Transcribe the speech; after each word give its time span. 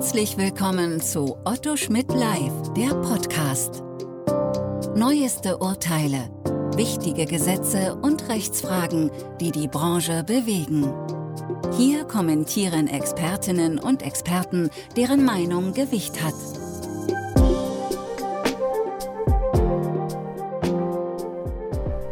Herzlich 0.00 0.38
willkommen 0.38 1.02
zu 1.02 1.36
Otto 1.44 1.76
Schmidt 1.76 2.08
Live, 2.08 2.72
der 2.72 2.94
Podcast. 3.02 3.82
Neueste 4.96 5.58
Urteile, 5.58 6.30
wichtige 6.74 7.26
Gesetze 7.26 7.96
und 7.96 8.26
Rechtsfragen, 8.30 9.10
die 9.42 9.50
die 9.50 9.68
Branche 9.68 10.24
bewegen. 10.24 10.90
Hier 11.76 12.04
kommentieren 12.04 12.88
Expertinnen 12.88 13.78
und 13.78 14.02
Experten, 14.02 14.70
deren 14.96 15.22
Meinung 15.22 15.74
Gewicht 15.74 16.24
hat. 16.24 16.32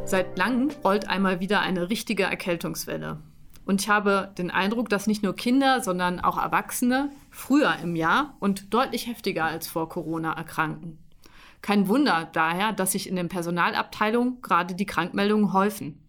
Seit 0.04 0.36
langem 0.36 0.72
rollt 0.84 1.08
einmal 1.08 1.40
wieder 1.40 1.60
eine 1.60 1.88
richtige 1.88 2.24
Erkältungswelle. 2.24 3.22
Und 3.68 3.82
ich 3.82 3.90
habe 3.90 4.32
den 4.38 4.50
Eindruck, 4.50 4.88
dass 4.88 5.06
nicht 5.06 5.22
nur 5.22 5.36
Kinder, 5.36 5.82
sondern 5.82 6.20
auch 6.20 6.38
Erwachsene 6.38 7.10
früher 7.30 7.76
im 7.82 7.96
Jahr 7.96 8.34
und 8.40 8.72
deutlich 8.72 9.06
heftiger 9.06 9.44
als 9.44 9.68
vor 9.68 9.90
Corona 9.90 10.32
erkranken. 10.32 10.96
Kein 11.60 11.86
Wunder 11.86 12.30
daher, 12.32 12.72
dass 12.72 12.92
sich 12.92 13.06
in 13.06 13.14
den 13.14 13.28
Personalabteilungen 13.28 14.40
gerade 14.40 14.74
die 14.74 14.86
Krankmeldungen 14.86 15.52
häufen. 15.52 16.02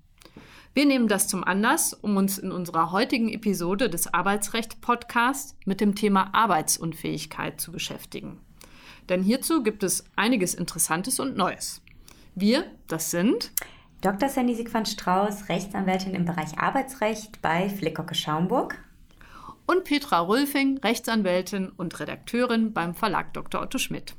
Wir 0.73 0.85
nehmen 0.85 1.09
das 1.09 1.27
zum 1.27 1.43
Anlass, 1.43 1.93
um 1.93 2.16
uns 2.16 2.38
in 2.38 2.53
unserer 2.53 2.93
heutigen 2.93 3.27
Episode 3.27 3.89
des 3.89 4.13
Arbeitsrecht-Podcasts 4.13 5.57
mit 5.66 5.81
dem 5.81 5.95
Thema 5.95 6.33
Arbeitsunfähigkeit 6.33 7.59
zu 7.59 7.73
beschäftigen. 7.73 8.39
Denn 9.09 9.21
hierzu 9.21 9.63
gibt 9.63 9.83
es 9.83 10.05
einiges 10.16 10.53
Interessantes 10.53 11.19
und 11.19 11.35
Neues. 11.35 11.81
Wir, 12.35 12.63
das 12.88 13.11
sind 13.11 13.52
Dr. 14.02 14.30
Sandy 14.30 14.55
Siegfried 14.55 14.88
Strauß, 14.88 15.49
Rechtsanwältin 15.49 16.16
im 16.16 16.23
Bereich 16.23 16.58
Arbeitsrecht 16.58 17.41
bei 17.41 17.67
Flickocke 17.67 18.16
Schaumburg. 18.16 18.81
Und 19.66 19.84
Petra 19.84 20.20
Rulfing, 20.20 20.77
Rechtsanwältin 20.77 21.69
und 21.75 22.00
Redakteurin 22.00 22.72
beim 22.72 22.95
Verlag 22.95 23.33
Dr. 23.33 23.61
Otto 23.61 23.78
Schmidt. 23.78 24.16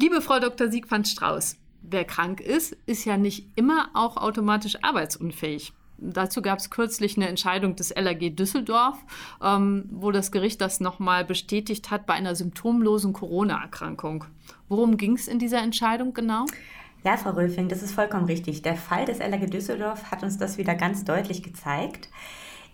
Liebe 0.00 0.22
Frau 0.22 0.40
Dr. 0.40 0.70
Siegfried 0.70 1.06
Strauß, 1.06 1.58
wer 1.82 2.06
krank 2.06 2.40
ist, 2.40 2.74
ist 2.86 3.04
ja 3.04 3.18
nicht 3.18 3.46
immer 3.56 3.90
auch 3.92 4.16
automatisch 4.16 4.82
arbeitsunfähig. 4.82 5.74
Dazu 5.98 6.40
gab 6.40 6.58
es 6.58 6.70
kürzlich 6.70 7.16
eine 7.16 7.28
Entscheidung 7.28 7.76
des 7.76 7.94
LAG 7.94 8.36
Düsseldorf, 8.36 8.96
ähm, 9.42 9.84
wo 9.90 10.12
das 10.12 10.32
Gericht 10.32 10.62
das 10.62 10.80
nochmal 10.80 11.26
bestätigt 11.26 11.90
hat 11.90 12.06
bei 12.06 12.14
einer 12.14 12.34
symptomlosen 12.34 13.12
Corona-Erkrankung. 13.12 14.24
Worum 14.68 14.96
ging 14.96 15.14
es 15.14 15.28
in 15.28 15.38
dieser 15.38 15.62
Entscheidung 15.62 16.14
genau? 16.14 16.46
Ja, 17.06 17.16
Frau 17.16 17.30
Rülfing, 17.30 17.68
das 17.68 17.84
ist 17.84 17.92
vollkommen 17.92 18.24
richtig. 18.24 18.62
Der 18.62 18.74
Fall 18.74 19.04
des 19.04 19.20
LAG 19.20 19.48
Düsseldorf 19.48 20.10
hat 20.10 20.24
uns 20.24 20.38
das 20.38 20.58
wieder 20.58 20.74
ganz 20.74 21.04
deutlich 21.04 21.44
gezeigt. 21.44 22.08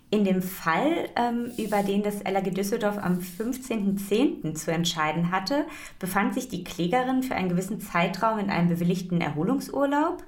In 0.09 0.23
dem 0.23 0.41
Fall, 0.41 1.07
ähm, 1.15 1.51
über 1.55 1.83
den 1.83 2.01
das 2.01 2.23
LAG 2.23 2.49
Düsseldorf 2.49 2.97
am 2.97 3.19
15.10. 3.19 4.55
zu 4.55 4.71
entscheiden 4.71 5.31
hatte, 5.31 5.67
befand 5.99 6.33
sich 6.33 6.49
die 6.49 6.63
Klägerin 6.63 7.21
für 7.21 7.35
einen 7.35 7.49
gewissen 7.49 7.79
Zeitraum 7.79 8.39
in 8.39 8.49
einem 8.49 8.69
bewilligten 8.69 9.21
Erholungsurlaub. 9.21 10.23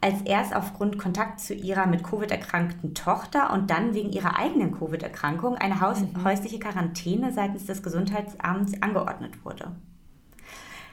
Als 0.00 0.22
erst 0.22 0.56
aufgrund 0.56 0.98
Kontakt 0.98 1.38
zu 1.38 1.52
ihrer 1.52 1.86
mit 1.86 2.04
Covid 2.04 2.30
erkrankten 2.30 2.94
Tochter 2.94 3.52
und 3.52 3.68
dann 3.68 3.92
wegen 3.92 4.12
ihrer 4.12 4.38
eigenen 4.38 4.72
Covid-Erkrankung 4.72 5.56
eine 5.56 5.74
mhm. 5.74 6.24
häusliche 6.24 6.58
Quarantäne 6.58 7.34
seitens 7.34 7.66
des 7.66 7.82
Gesundheitsamts 7.82 8.80
angeordnet 8.80 9.44
wurde. 9.44 9.72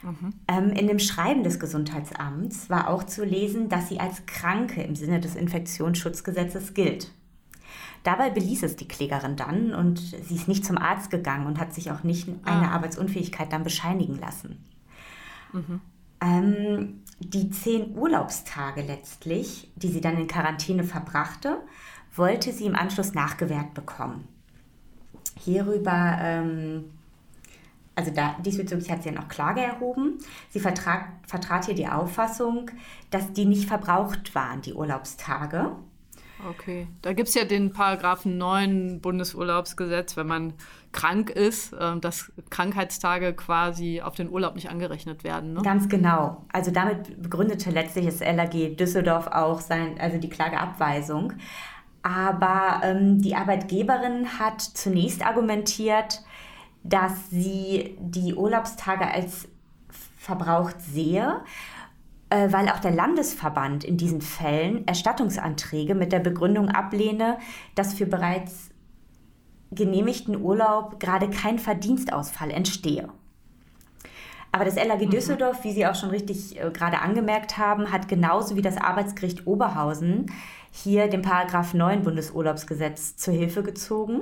Mhm. 0.03 0.33
Ähm, 0.47 0.69
in 0.71 0.87
dem 0.87 0.99
Schreiben 0.99 1.43
des 1.43 1.59
Gesundheitsamts 1.59 2.69
war 2.69 2.89
auch 2.89 3.03
zu 3.03 3.23
lesen, 3.23 3.69
dass 3.69 3.89
sie 3.89 3.99
als 3.99 4.25
Kranke 4.25 4.83
im 4.83 4.95
Sinne 4.95 5.19
des 5.19 5.35
Infektionsschutzgesetzes 5.35 6.73
gilt. 6.73 7.11
Dabei 8.03 8.29
beließ 8.29 8.63
es 8.63 8.75
die 8.75 8.87
Klägerin 8.87 9.37
dann 9.37 9.73
und 9.73 9.99
sie 9.99 10.35
ist 10.35 10.49
nicht 10.49 10.65
zum 10.65 10.77
Arzt 10.77 11.09
gegangen 11.09 11.47
und 11.47 11.57
hat 11.57 11.73
sich 11.73 11.89
auch 11.89 12.03
nicht 12.03 12.27
eine 12.43 12.69
ah. 12.69 12.75
Arbeitsunfähigkeit 12.75 13.51
dann 13.53 13.63
bescheinigen 13.63 14.19
lassen. 14.19 14.63
Mhm. 15.53 15.81
Ähm, 16.19 17.01
die 17.19 17.49
zehn 17.49 17.97
Urlaubstage 17.97 18.81
letztlich, 18.81 19.71
die 19.77 19.87
sie 19.87 20.01
dann 20.01 20.17
in 20.17 20.27
Quarantäne 20.27 20.83
verbrachte, 20.83 21.61
wollte 22.13 22.51
sie 22.51 22.65
im 22.65 22.75
Anschluss 22.75 23.13
nachgewährt 23.13 23.73
bekommen. 23.73 24.27
Hierüber 25.39 26.17
ähm, 26.19 26.85
also 27.95 28.11
da, 28.11 28.35
diesbezüglich 28.43 28.89
hat 28.89 29.03
sie 29.03 29.09
ja 29.09 29.15
noch 29.15 29.27
Klage 29.27 29.61
erhoben. 29.61 30.17
Sie 30.49 30.59
vertrag, 30.59 31.09
vertrat 31.27 31.65
hier 31.65 31.75
die 31.75 31.87
Auffassung, 31.87 32.71
dass 33.11 33.33
die 33.33 33.45
nicht 33.45 33.67
verbraucht 33.67 34.33
waren, 34.33 34.61
die 34.61 34.73
Urlaubstage. 34.73 35.75
Okay, 36.49 36.87
da 37.01 37.13
gibt 37.13 37.29
es 37.29 37.35
ja 37.35 37.45
den 37.45 37.71
Paragraphen 37.71 38.37
9 38.37 38.99
Bundesurlaubsgesetz, 38.99 40.17
wenn 40.17 40.27
man 40.27 40.53
krank 40.91 41.29
ist, 41.29 41.73
ähm, 41.79 42.01
dass 42.01 42.31
Krankheitstage 42.49 43.33
quasi 43.33 44.01
auf 44.01 44.15
den 44.15 44.29
Urlaub 44.29 44.55
nicht 44.55 44.69
angerechnet 44.69 45.23
werden. 45.23 45.53
Ne? 45.53 45.61
Ganz 45.61 45.87
genau. 45.87 46.45
Also 46.51 46.71
damit 46.71 47.21
begründete 47.21 47.69
letztlich 47.69 48.05
das 48.05 48.19
LAG 48.19 48.75
Düsseldorf 48.75 49.27
auch 49.27 49.61
sein, 49.61 49.95
also 49.99 50.17
die 50.17 50.29
Klageabweisung. 50.29 51.33
Aber 52.01 52.81
ähm, 52.83 53.21
die 53.21 53.35
Arbeitgeberin 53.35 54.37
hat 54.37 54.61
zunächst 54.61 55.25
argumentiert, 55.25 56.21
dass 56.83 57.29
sie 57.29 57.97
die 57.99 58.35
Urlaubstage 58.35 59.09
als 59.09 59.47
verbraucht 60.17 60.81
sehe, 60.81 61.41
äh, 62.29 62.51
weil 62.51 62.69
auch 62.69 62.79
der 62.79 62.91
Landesverband 62.91 63.83
in 63.83 63.97
diesen 63.97 64.21
Fällen 64.21 64.87
Erstattungsanträge 64.87 65.95
mit 65.95 66.11
der 66.11 66.19
Begründung 66.19 66.69
ablehne, 66.69 67.37
dass 67.75 67.93
für 67.93 68.05
bereits 68.05 68.69
genehmigten 69.71 70.39
Urlaub 70.39 70.99
gerade 70.99 71.29
kein 71.29 71.57
Verdienstausfall 71.57 72.51
entstehe. 72.51 73.09
Aber 74.51 74.65
das 74.65 74.75
LAG 74.75 75.01
mhm. 75.01 75.09
Düsseldorf, 75.09 75.63
wie 75.63 75.71
Sie 75.71 75.87
auch 75.87 75.95
schon 75.95 76.09
richtig 76.09 76.61
äh, 76.61 76.69
gerade 76.71 76.99
angemerkt 76.99 77.57
haben, 77.57 77.91
hat 77.91 78.07
genauso 78.07 78.55
wie 78.55 78.61
das 78.61 78.77
Arbeitsgericht 78.77 79.47
Oberhausen 79.47 80.27
hier 80.71 81.07
den 81.07 81.21
Paragraph 81.21 81.73
9 81.73 82.03
Bundesurlaubsgesetz 82.03 83.15
zur 83.15 83.33
Hilfe 83.33 83.63
gezogen 83.63 84.21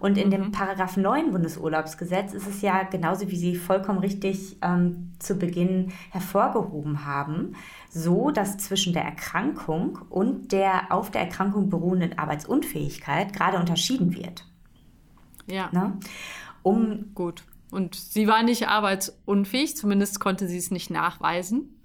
und 0.00 0.18
in 0.18 0.28
mhm. 0.28 0.30
dem 0.30 0.52
Paragraph 0.52 0.96
9 0.96 1.32
Bundesurlaubsgesetz 1.32 2.32
ist 2.32 2.46
es 2.46 2.62
ja 2.62 2.82
genauso, 2.84 3.30
wie 3.30 3.36
Sie 3.36 3.56
vollkommen 3.56 3.98
richtig 3.98 4.56
ähm, 4.62 5.12
zu 5.18 5.36
Beginn 5.36 5.92
hervorgehoben 6.10 7.04
haben, 7.04 7.56
so, 7.90 8.30
dass 8.30 8.58
zwischen 8.58 8.92
der 8.92 9.04
Erkrankung 9.04 9.98
und 10.08 10.52
der 10.52 10.92
auf 10.92 11.10
der 11.10 11.22
Erkrankung 11.22 11.70
beruhenden 11.70 12.18
Arbeitsunfähigkeit 12.18 13.32
gerade 13.32 13.58
unterschieden 13.58 14.14
wird. 14.14 14.44
Ja. 15.46 15.68
Ne? 15.72 15.98
Um 16.62 17.14
Gut. 17.14 17.44
Und 17.70 17.94
sie 17.94 18.26
war 18.26 18.42
nicht 18.42 18.68
arbeitsunfähig, 18.68 19.76
zumindest 19.76 20.18
konnte 20.18 20.48
sie 20.48 20.58
es 20.58 20.70
nicht 20.70 20.90
nachweisen 20.90 21.79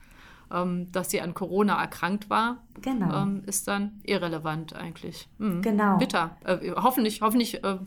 ähm, 0.51 0.91
dass 0.91 1.11
sie 1.11 1.21
an 1.21 1.33
Corona 1.33 1.81
erkrankt 1.81 2.29
war, 2.29 2.57
genau. 2.81 3.23
ähm, 3.23 3.43
ist 3.45 3.67
dann 3.67 3.99
irrelevant 4.03 4.75
eigentlich. 4.75 5.27
Mhm. 5.37 5.61
Genau. 5.61 5.97
Bitter. 5.97 6.37
Äh, 6.43 6.71
hoffentlich 6.75 7.21
hoffentlich 7.21 7.63
äh, 7.63 7.77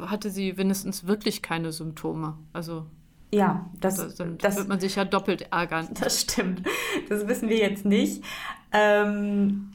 hatte 0.00 0.30
sie 0.30 0.56
wenigstens 0.56 1.06
wirklich 1.06 1.42
keine 1.42 1.72
Symptome. 1.72 2.38
Also 2.52 2.86
ja, 3.30 3.66
das, 3.80 3.96
das, 3.96 4.22
das, 4.38 4.56
wird 4.56 4.68
man 4.68 4.80
sich 4.80 4.96
ja 4.96 5.04
doppelt 5.04 5.52
ärgern. 5.52 5.88
Das 6.00 6.22
stimmt. 6.22 6.62
Das 7.08 7.28
wissen 7.28 7.48
wir 7.48 7.58
jetzt 7.58 7.84
nicht. 7.84 8.24
Ähm, 8.72 9.72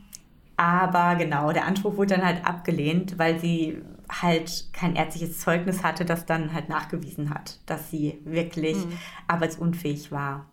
aber 0.57 1.15
genau, 1.15 1.51
der 1.51 1.65
Anspruch 1.65 1.97
wurde 1.97 2.15
dann 2.15 2.25
halt 2.25 2.45
abgelehnt, 2.45 3.17
weil 3.19 3.39
sie 3.39 3.81
halt 4.09 4.67
kein 4.73 4.95
ärztliches 4.95 5.39
Zeugnis 5.39 5.83
hatte, 5.83 6.05
das 6.05 6.25
dann 6.25 6.53
halt 6.53 6.69
nachgewiesen 6.69 7.29
hat, 7.29 7.59
dass 7.65 7.89
sie 7.89 8.19
wirklich 8.25 8.77
mhm. 8.77 8.93
arbeitsunfähig 9.27 10.11
war. 10.11 10.45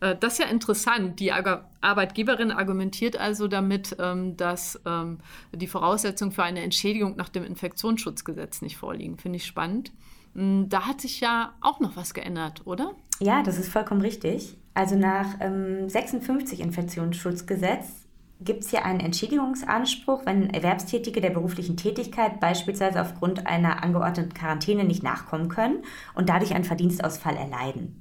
Äh, 0.00 0.16
das 0.18 0.34
ist 0.34 0.38
ja 0.40 0.46
interessant. 0.46 1.20
Die 1.20 1.32
Arbeitgeberin 1.32 2.50
argumentiert 2.50 3.16
also 3.18 3.48
damit, 3.48 3.96
ähm, 3.98 4.36
dass 4.36 4.80
ähm, 4.86 5.18
die 5.52 5.66
Voraussetzungen 5.66 6.32
für 6.32 6.42
eine 6.42 6.62
Entschädigung 6.62 7.16
nach 7.16 7.28
dem 7.28 7.44
Infektionsschutzgesetz 7.44 8.62
nicht 8.62 8.76
vorliegen. 8.76 9.18
Finde 9.18 9.36
ich 9.36 9.46
spannend. 9.46 9.92
Hm, 10.34 10.68
da 10.68 10.86
hat 10.86 11.00
sich 11.00 11.20
ja 11.20 11.54
auch 11.60 11.80
noch 11.80 11.96
was 11.96 12.14
geändert, 12.14 12.62
oder? 12.66 12.94
Ja, 13.20 13.42
das 13.42 13.58
ist 13.58 13.70
vollkommen 13.70 14.00
richtig. 14.00 14.56
Also 14.74 14.96
nach 14.96 15.38
56 15.40 16.60
ähm, 16.60 16.66
Infektionsschutzgesetz 16.66 18.08
gibt 18.40 18.62
es 18.62 18.70
hier 18.70 18.84
einen 18.84 19.00
Entschädigungsanspruch, 19.00 20.24
wenn 20.24 20.50
Erwerbstätige 20.50 21.20
der 21.20 21.30
beruflichen 21.30 21.76
Tätigkeit 21.76 22.38
beispielsweise 22.38 23.00
aufgrund 23.00 23.46
einer 23.48 23.82
angeordneten 23.82 24.34
Quarantäne 24.34 24.84
nicht 24.84 25.02
nachkommen 25.02 25.48
können 25.48 25.82
und 26.14 26.28
dadurch 26.28 26.54
einen 26.54 26.64
Verdienstausfall 26.64 27.36
erleiden. 27.36 27.97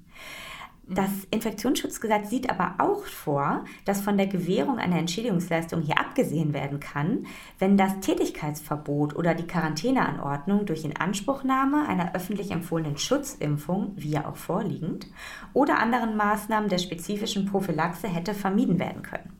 Das 0.89 1.09
Infektionsschutzgesetz 1.31 2.29
sieht 2.29 2.49
aber 2.49 2.75
auch 2.77 3.03
vor, 3.03 3.65
dass 3.83 4.01
von 4.01 4.17
der 4.17 4.27
Gewährung 4.27 4.79
einer 4.79 4.97
Entschädigungsleistung 4.97 5.81
hier 5.81 5.99
abgesehen 5.99 6.53
werden 6.53 6.79
kann, 6.79 7.25
wenn 7.59 7.75
das 7.75 7.99
Tätigkeitsverbot 7.99 9.13
oder 9.13 9.33
die 9.33 9.47
Quarantäneanordnung 9.47 10.65
durch 10.65 10.85
Inanspruchnahme 10.85 11.89
einer 11.89 12.15
öffentlich 12.15 12.51
empfohlenen 12.51 12.97
Schutzimpfung, 12.97 13.91
wie 13.97 14.11
ja 14.11 14.29
auch 14.29 14.37
vorliegend, 14.37 15.07
oder 15.51 15.79
anderen 15.79 16.15
Maßnahmen 16.15 16.69
der 16.69 16.77
spezifischen 16.77 17.47
Prophylaxe 17.47 18.07
hätte 18.07 18.33
vermieden 18.33 18.79
werden 18.79 19.01
können. 19.01 19.33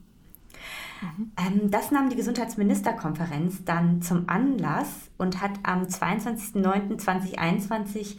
Mhm. 1.02 1.32
Ähm, 1.38 1.72
das 1.72 1.92
nahm 1.92 2.10
die 2.10 2.18
Gesundheitsministerkonferenz 2.18 3.64
dann 3.64 4.02
zum 4.02 4.28
Anlass 4.28 5.10
und 5.18 5.42
hat 5.42 5.52
am 5.64 5.84
22.09.2021 5.84 8.18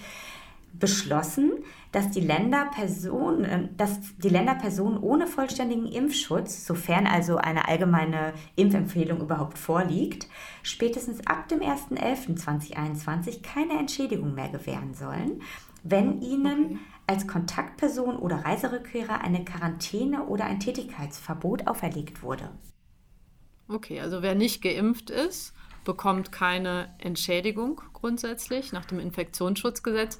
beschlossen, 0.73 1.53
dass 1.93 2.11
die 2.11 2.21
Länderpersonen, 2.21 3.45
äh, 3.45 3.69
dass 3.77 3.99
die 4.19 4.29
Länderpersonen 4.29 4.99
ohne 4.99 5.27
vollständigen 5.27 5.87
Impfschutz, 5.87 6.67
sofern 6.67 7.07
also 7.07 7.37
eine 7.37 7.69
allgemeine 7.69 8.33
Impfempfehlung 8.57 9.21
überhaupt 9.21 9.59
vorliegt, 9.59 10.29
spätestens 10.63 11.27
ab 11.27 11.49
dem 11.49 11.61
1.11.2021 11.61 13.43
keine 13.43 13.79
Entschädigung 13.79 14.35
mehr 14.35 14.49
gewähren 14.49 14.95
sollen, 14.95 15.43
wenn 15.83 16.21
ihnen 16.21 16.81
als 17.07 17.27
Kontaktperson 17.27 18.17
oder 18.17 18.45
Reiserückkehrer 18.45 19.23
eine 19.23 19.45
Quarantäne 19.45 20.27
oder 20.27 20.45
ein 20.45 20.61
Tätigkeitsverbot 20.61 21.67
auferlegt 21.67 22.23
wurde. 22.23 22.51
Okay, 23.69 24.01
also 24.01 24.23
wer 24.23 24.35
nicht 24.35 24.63
geimpft 24.63 25.11
ist, 25.11 25.55
bekommt 25.89 26.33
keine 26.33 26.91
Entschädigung 26.99 27.81
grundsätzlich 27.95 28.73
nach 28.73 28.85
dem 28.85 29.01
Infektionsschutzgesetz. 29.01 30.19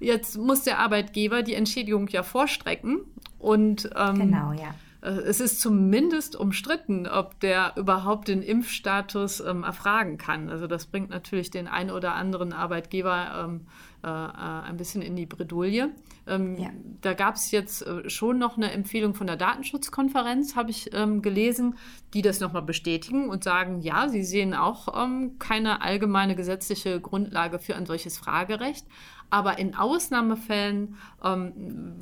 Jetzt 0.00 0.36
muss 0.36 0.64
der 0.64 0.80
Arbeitgeber 0.80 1.44
die 1.44 1.54
Entschädigung 1.54 2.08
ja 2.08 2.24
vorstrecken 2.24 3.02
und 3.38 3.88
ähm, 3.96 4.16
genau, 4.16 4.50
ja. 4.52 4.74
Äh, 5.02 5.10
es 5.20 5.38
ist 5.38 5.60
zumindest 5.60 6.34
umstritten, 6.34 7.06
ob 7.06 7.38
der 7.38 7.74
überhaupt 7.76 8.26
den 8.26 8.42
Impfstatus 8.42 9.38
ähm, 9.38 9.62
erfragen 9.62 10.18
kann. 10.18 10.50
Also 10.50 10.66
das 10.66 10.86
bringt 10.86 11.10
natürlich 11.10 11.52
den 11.52 11.68
einen 11.68 11.92
oder 11.92 12.16
anderen 12.16 12.52
Arbeitgeber 12.52 13.44
ähm, 13.44 13.66
äh, 14.04 14.06
äh, 14.06 14.68
ein 14.68 14.76
bisschen 14.76 15.00
in 15.00 15.16
die 15.16 15.24
Bredouille. 15.24 15.90
Ähm, 16.26 16.58
ja. 16.58 16.68
Da 17.00 17.14
gab 17.14 17.36
es 17.36 17.50
jetzt 17.50 17.86
äh, 17.86 18.10
schon 18.10 18.38
noch 18.38 18.58
eine 18.58 18.70
Empfehlung 18.70 19.14
von 19.14 19.26
der 19.26 19.36
Datenschutzkonferenz, 19.36 20.56
habe 20.56 20.70
ich 20.70 20.90
ähm, 20.92 21.22
gelesen, 21.22 21.76
die 22.12 22.20
das 22.20 22.40
nochmal 22.40 22.62
bestätigen 22.62 23.30
und 23.30 23.44
sagen, 23.44 23.80
ja, 23.80 24.08
sie 24.08 24.22
sehen 24.22 24.52
auch 24.54 25.02
ähm, 25.02 25.38
keine 25.38 25.80
allgemeine 25.80 26.36
gesetzliche 26.36 27.00
Grundlage 27.00 27.58
für 27.58 27.76
ein 27.76 27.86
solches 27.86 28.18
Fragerecht. 28.18 28.86
Aber 29.30 29.58
in 29.58 29.74
Ausnahmefällen 29.74 30.96
ähm, 31.24 31.52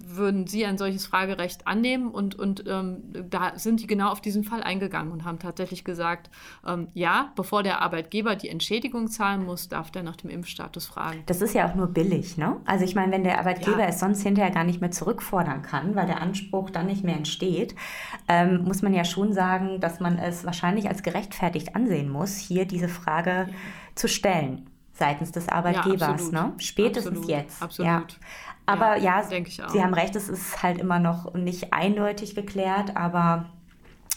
würden 0.04 0.46
Sie 0.46 0.66
ein 0.66 0.76
solches 0.76 1.06
Fragerecht 1.06 1.66
annehmen 1.66 2.10
und, 2.10 2.34
und 2.34 2.64
ähm, 2.66 3.02
da 3.30 3.58
sind 3.58 3.80
die 3.80 3.86
genau 3.86 4.10
auf 4.10 4.20
diesen 4.20 4.44
Fall 4.44 4.62
eingegangen 4.62 5.12
und 5.12 5.24
haben 5.24 5.38
tatsächlich 5.38 5.82
gesagt, 5.82 6.28
ähm, 6.66 6.88
ja, 6.92 7.32
bevor 7.34 7.62
der 7.62 7.80
Arbeitgeber 7.80 8.36
die 8.36 8.50
Entschädigung 8.50 9.08
zahlen 9.08 9.44
muss, 9.44 9.68
darf 9.68 9.90
der 9.90 10.02
nach 10.02 10.16
dem 10.16 10.28
Impfstatus 10.28 10.84
fragen. 10.84 11.22
Das 11.24 11.40
ist 11.40 11.54
ja 11.54 11.70
auch 11.70 11.74
nur 11.74 11.86
billig, 11.92 12.36
ne? 12.36 12.56
Also 12.64 12.84
ich 12.84 12.94
meine, 12.94 13.12
wenn 13.12 13.24
der 13.24 13.38
Arbeitgeber 13.38 13.80
ja. 13.80 13.86
es 13.86 14.00
sonst 14.00 14.22
hinterher 14.22 14.50
gar 14.50 14.64
nicht 14.64 14.80
mehr 14.80 14.90
zurückfordern 14.90 15.62
kann, 15.62 15.94
weil 15.94 16.06
der 16.06 16.20
Anspruch 16.20 16.70
dann 16.70 16.86
nicht 16.86 17.04
mehr 17.04 17.16
entsteht, 17.16 17.74
ähm, 18.28 18.64
muss 18.64 18.82
man 18.82 18.94
ja 18.94 19.04
schon 19.04 19.32
sagen, 19.32 19.80
dass 19.80 20.00
man 20.00 20.18
es 20.18 20.44
wahrscheinlich 20.44 20.88
als 20.88 21.02
gerechtfertigt 21.02 21.76
ansehen 21.76 22.08
muss, 22.08 22.36
hier 22.36 22.64
diese 22.66 22.88
Frage 22.88 23.30
ja. 23.30 23.46
zu 23.94 24.08
stellen 24.08 24.70
seitens 24.92 25.32
des 25.32 25.48
Arbeitgebers. 25.48 26.30
Ja, 26.32 26.42
ne? 26.42 26.52
Spätestens 26.58 27.18
absolut. 27.18 27.28
jetzt. 27.28 27.62
Absolut. 27.62 27.88
Ja. 27.88 28.02
Aber 28.66 28.96
ja, 28.96 29.22
ja 29.28 29.68
Sie 29.68 29.82
haben 29.82 29.94
recht, 29.94 30.14
es 30.14 30.28
ist 30.28 30.62
halt 30.62 30.78
immer 30.78 30.98
noch 30.98 31.34
nicht 31.34 31.72
eindeutig 31.72 32.34
geklärt, 32.34 32.96
aber 32.96 33.46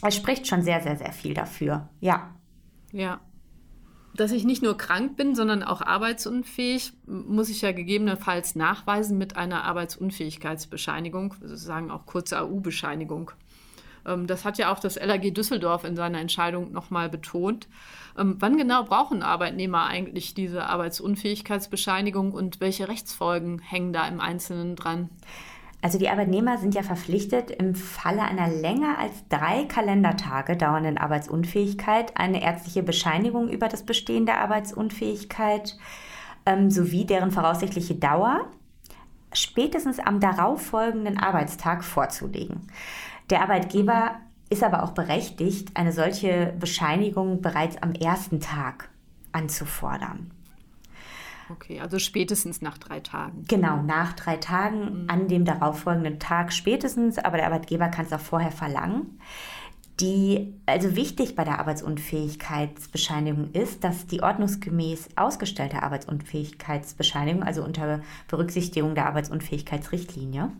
es 0.02 0.14
spricht 0.14 0.46
schon 0.46 0.62
sehr, 0.62 0.80
sehr, 0.80 0.96
sehr 0.96 1.12
viel 1.12 1.34
dafür. 1.34 1.88
Ja. 2.00 2.30
Ja. 2.92 3.20
Dass 4.16 4.32
ich 4.32 4.44
nicht 4.44 4.62
nur 4.62 4.78
krank 4.78 5.16
bin, 5.16 5.34
sondern 5.34 5.62
auch 5.62 5.82
arbeitsunfähig, 5.82 6.92
muss 7.06 7.50
ich 7.50 7.62
ja 7.62 7.72
gegebenenfalls 7.72 8.54
nachweisen 8.54 9.18
mit 9.18 9.36
einer 9.36 9.64
Arbeitsunfähigkeitsbescheinigung, 9.64 11.34
sozusagen 11.40 11.90
auch 11.90 12.06
kurze 12.06 12.40
AU-Bescheinigung. 12.40 13.32
Ähm, 14.06 14.26
das 14.26 14.44
hat 14.44 14.58
ja 14.58 14.72
auch 14.72 14.78
das 14.78 14.96
LAG 14.96 15.34
Düsseldorf 15.34 15.84
in 15.84 15.96
seiner 15.96 16.20
Entscheidung 16.20 16.72
nochmal 16.72 17.08
betont. 17.08 17.68
Ähm, 18.16 18.36
wann 18.38 18.56
genau 18.56 18.84
brauchen 18.84 19.22
Arbeitnehmer 19.22 19.86
eigentlich 19.86 20.32
diese 20.32 20.64
Arbeitsunfähigkeitsbescheinigung 20.64 22.32
und 22.32 22.60
welche 22.60 22.88
Rechtsfolgen 22.88 23.58
hängen 23.58 23.92
da 23.92 24.06
im 24.08 24.20
Einzelnen 24.20 24.76
dran? 24.76 25.10
Also 25.86 25.98
die 25.98 26.08
Arbeitnehmer 26.08 26.58
sind 26.58 26.74
ja 26.74 26.82
verpflichtet, 26.82 27.48
im 27.52 27.76
Falle 27.76 28.22
einer 28.22 28.48
länger 28.48 28.98
als 28.98 29.22
drei 29.28 29.66
Kalendertage 29.66 30.56
dauernden 30.56 30.98
Arbeitsunfähigkeit 30.98 32.10
eine 32.16 32.42
ärztliche 32.42 32.82
Bescheinigung 32.82 33.48
über 33.48 33.68
das 33.68 33.84
Bestehen 33.84 34.26
der 34.26 34.40
Arbeitsunfähigkeit 34.40 35.78
ähm, 36.44 36.72
sowie 36.72 37.04
deren 37.04 37.30
voraussichtliche 37.30 37.94
Dauer 37.94 38.46
spätestens 39.32 40.00
am 40.00 40.18
darauffolgenden 40.18 41.20
Arbeitstag 41.20 41.84
vorzulegen. 41.84 42.66
Der 43.30 43.42
Arbeitgeber 43.42 44.16
ist 44.50 44.64
aber 44.64 44.82
auch 44.82 44.90
berechtigt, 44.90 45.68
eine 45.74 45.92
solche 45.92 46.52
Bescheinigung 46.58 47.42
bereits 47.42 47.80
am 47.80 47.92
ersten 47.92 48.40
Tag 48.40 48.88
anzufordern. 49.30 50.32
Okay, 51.50 51.80
also 51.80 51.98
spätestens 51.98 52.60
nach 52.60 52.78
drei 52.78 53.00
Tagen. 53.00 53.44
Genau, 53.46 53.82
nach 53.82 54.14
drei 54.14 54.36
Tagen, 54.36 55.02
mhm. 55.02 55.10
an 55.10 55.28
dem 55.28 55.44
darauffolgenden 55.44 56.18
Tag 56.18 56.52
spätestens, 56.52 57.18
aber 57.18 57.36
der 57.36 57.46
Arbeitgeber 57.46 57.88
kann 57.88 58.06
es 58.06 58.12
auch 58.12 58.20
vorher 58.20 58.52
verlangen. 58.52 59.20
Die, 60.00 60.52
also 60.66 60.94
wichtig 60.94 61.36
bei 61.36 61.44
der 61.44 61.58
Arbeitsunfähigkeitsbescheinigung 61.58 63.52
ist, 63.52 63.82
dass 63.82 64.06
die 64.06 64.22
ordnungsgemäß 64.22 65.08
ausgestellte 65.16 65.82
Arbeitsunfähigkeitsbescheinigung, 65.82 67.42
also 67.42 67.64
unter 67.64 68.02
Berücksichtigung 68.28 68.94
der 68.94 69.06
Arbeitsunfähigkeitsrichtlinie, 69.06 70.52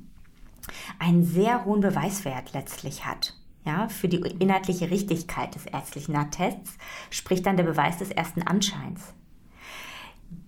einen 0.98 1.22
sehr 1.22 1.66
hohen 1.66 1.80
Beweiswert 1.80 2.54
letztlich 2.54 3.04
hat. 3.04 3.34
Ja, 3.66 3.88
für 3.88 4.08
die 4.08 4.18
inhaltliche 4.38 4.90
Richtigkeit 4.90 5.54
des 5.54 5.66
ärztlichen 5.66 6.16
Attests 6.16 6.78
spricht 7.10 7.44
dann 7.44 7.56
der 7.56 7.64
Beweis 7.64 7.98
des 7.98 8.10
ersten 8.10 8.42
Anscheins. 8.42 9.12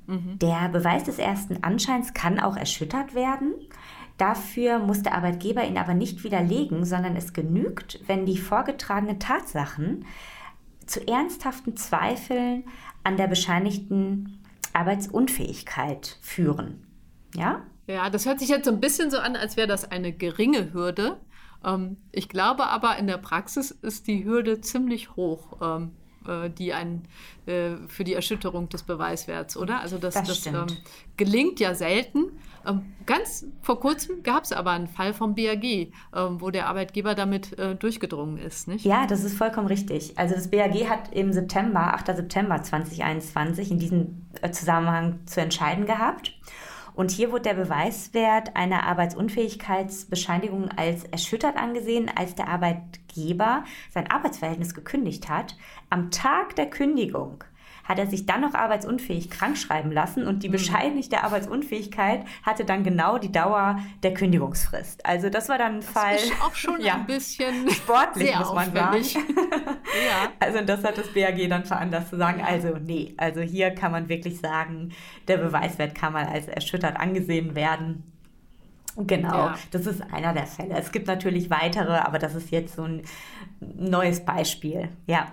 Mhm. 0.09 0.39
Der 0.39 0.69
Beweis 0.71 1.05
des 1.05 1.19
ersten 1.19 1.63
Anscheins 1.63 2.15
kann 2.15 2.41
auch 2.41 2.57
erschüttert 2.57 3.15
werden. 3.15 3.55
Dafür 4.17 4.81
muss 4.81 5.03
der 5.03 5.15
Arbeitgeber 5.15 5.65
ihn 5.65 5.79
aber 5.79 5.95
nicht 5.95 6.25
widerlegen, 6.25 6.85
sondern 6.85 7.15
es 7.15 7.33
genügt, 7.33 8.01
wenn 8.09 8.27
die 8.27 8.39
vorgetragenen 8.39 9.21
Tatsachen 9.21 10.05
zu 10.87 11.07
ernsthaften 11.07 11.77
Zweifeln 11.77 12.65
an 13.05 13.17
der 13.17 13.29
bescheinigten 13.29 14.43
Arbeitsunfähigkeit 14.73 16.19
führen. 16.21 16.87
Ja? 17.35 17.63
Ja, 17.87 18.11
das 18.11 18.27
hört 18.27 18.41
sich 18.41 18.49
jetzt 18.49 18.65
so 18.65 18.73
ein 18.73 18.81
bisschen 18.81 19.11
so 19.11 19.19
an, 19.19 19.37
als 19.37 19.57
wäre 19.57 19.69
das 19.69 19.91
eine 19.91 20.13
geringe 20.13 20.73
Hürde. 20.73 21.21
Ähm, 21.65 21.99
ich 22.11 22.29
glaube 22.29 22.67
aber, 22.67 22.97
in 22.97 23.07
der 23.07 23.19
Praxis 23.19 23.71
ist 23.71 24.07
die 24.07 24.25
Hürde 24.25 24.61
ziemlich 24.61 25.17
hoch, 25.17 25.59
ähm, 25.63 25.93
äh, 26.29 26.51
die 26.51 26.73
ein, 26.73 27.03
äh, 27.47 27.77
für 27.89 28.05
die 28.05 28.15
Erschütterung 28.15 28.69
des 28.69 28.83
Beweiswerts, 28.83 29.57
oder? 29.57 29.81
Also 29.81 29.99
das, 29.99 30.15
das, 30.15 30.43
das 30.43 30.47
ähm, 30.47 30.67
gelingt 31.17 31.61
ja 31.61 31.75
selten. 31.75 32.33
Ähm, 32.67 32.83
ganz 33.07 33.47
vor 33.63 33.81
kurzem 33.81 34.23
gab 34.23 34.45
es 34.45 34.53
aber 34.53 34.73
einen 34.73 34.89
Fall 34.89 35.15
vom 35.15 35.35
BAG, 35.35 35.65
ähm, 35.65 35.93
wo 36.13 36.51
der 36.51 36.69
Arbeitgeber 36.69 37.15
damit 37.15 37.59
äh, 37.59 37.75
durchgedrungen 37.75 38.39
ist, 38.39 38.69
nicht? 38.69 38.85
Ja, 38.85 39.07
das 39.07 39.25
ist 39.25 39.37
vollkommen 39.37 39.69
richtig. 39.69 40.19
Also 40.19 40.35
das 40.35 40.51
BAG 40.51 40.89
hat 40.89 41.13
im 41.13 41.33
September, 41.33 41.95
8. 41.95 42.07
September 42.17 42.63
2021 42.63 43.71
in 43.71 43.79
diesem 43.79 44.27
äh, 44.43 44.51
Zusammenhang 44.51 45.21
zu 45.27 45.41
entscheiden 45.41 45.87
gehabt. 45.87 46.39
Und 46.99 47.13
hier 47.13 47.31
wurde 47.31 47.43
der 47.43 47.55
Beweiswert 47.55 48.57
einer 48.57 48.83
Arbeitsunfähigkeitsbescheinigung 48.83 50.69
als 50.71 51.05
erschüttert 51.05 51.57
angesehen, 51.57 52.11
als 52.13 52.35
der 52.35 52.49
Arbeitgeber 52.49 53.63
sein 53.95 54.11
Arbeitsverhältnis 54.11 54.75
gekündigt 54.75 55.29
hat. 55.29 55.57
Am 55.91 56.11
Tag 56.11 56.57
der 56.57 56.69
Kündigung 56.69 57.45
hat 57.89 57.99
er 57.99 58.07
sich 58.07 58.27
dann 58.27 58.43
noch 58.43 58.55
arbeitsunfähig 58.55 59.31
krankschreiben 59.31 59.91
lassen 59.91 60.27
und 60.27 60.43
die 60.43 60.49
mhm. 60.49 60.53
bescheinigte 60.53 61.25
Arbeitsunfähigkeit 61.25 62.25
hatte 62.43 62.67
dann 62.67 62.85
genau 62.85 63.17
die 63.19 63.33
Dauer 63.33 63.79
der 64.03 64.13
Kündigungsfrist. 64.13 65.05
Also 65.07 65.31
das 65.31 65.49
war 65.49 65.57
dann 65.57 65.77
ein 65.77 65.81
das 65.81 65.91
Fall. 65.91 66.17
Ist 66.17 66.33
auch 66.43 66.55
schon 66.55 66.81
ja, 66.83 66.95
ein 66.95 67.07
bisschen 67.07 67.71
sportlich, 67.71 68.39
muss 68.39 68.53
man 68.53 68.77
auffällig. 68.77 69.15
sagen. 69.15 69.27
ja. 69.37 70.31
Also 70.39 70.61
das 70.61 70.85
hat 70.85 70.99
das 70.99 71.09
BAG 71.15 71.49
dann 71.49 71.65
veranlasst 71.65 72.11
zu 72.11 72.17
sagen, 72.17 72.43
also 72.45 72.77
nee, 72.79 73.15
also 73.17 73.41
hier 73.41 73.71
kann 73.71 73.91
man 73.91 74.09
wirklich 74.09 74.39
sagen, 74.39 74.93
der 75.27 75.39
Beweiswert 75.39 75.95
kann 75.95 76.13
mal 76.13 76.27
als 76.27 76.47
erschüttert 76.47 76.99
angesehen 76.99 77.55
werden. 77.55 78.05
Genau, 78.97 79.47
ja. 79.47 79.59
das 79.71 79.87
ist 79.87 80.03
einer 80.13 80.35
der 80.35 80.47
Fälle. 80.47 80.75
Es 80.77 80.91
gibt 80.91 81.07
natürlich 81.07 81.51
weitere, 81.51 81.99
aber 81.99 82.19
das 82.19 82.35
ist 82.35 82.51
jetzt 82.51 82.75
so 82.75 82.83
ein 82.83 83.03
neues 83.61 84.25
Beispiel. 84.25 84.89
Ja. 85.07 85.29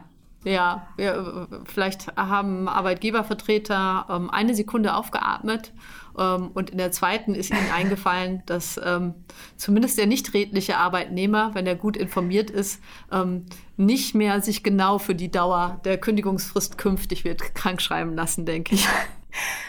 Ja, 0.45 0.87
wir, 0.95 1.47
vielleicht 1.65 2.15
haben 2.15 2.69
Arbeitgebervertreter 2.69 4.05
ähm, 4.09 4.29
eine 4.29 4.53
Sekunde 4.53 4.93
aufgeatmet 4.93 5.73
ähm, 6.17 6.51
und 6.53 6.69
in 6.69 6.77
der 6.77 6.91
zweiten 6.91 7.33
ist 7.33 7.49
ihnen 7.49 7.71
eingefallen, 7.73 8.43
dass 8.45 8.79
ähm, 8.83 9.15
zumindest 9.57 9.97
der 9.97 10.05
nicht 10.05 10.35
redliche 10.35 10.77
Arbeitnehmer, 10.77 11.55
wenn 11.55 11.65
er 11.65 11.75
gut 11.75 11.97
informiert 11.97 12.51
ist, 12.51 12.79
ähm, 13.11 13.47
nicht 13.75 14.13
mehr 14.13 14.39
sich 14.41 14.63
genau 14.63 14.99
für 14.99 15.15
die 15.15 15.31
Dauer 15.31 15.81
der 15.83 15.97
Kündigungsfrist 15.97 16.77
künftig 16.77 17.25
wird 17.25 17.55
krankschreiben 17.55 18.15
lassen, 18.15 18.45
denke 18.45 18.75
ich. 18.75 18.87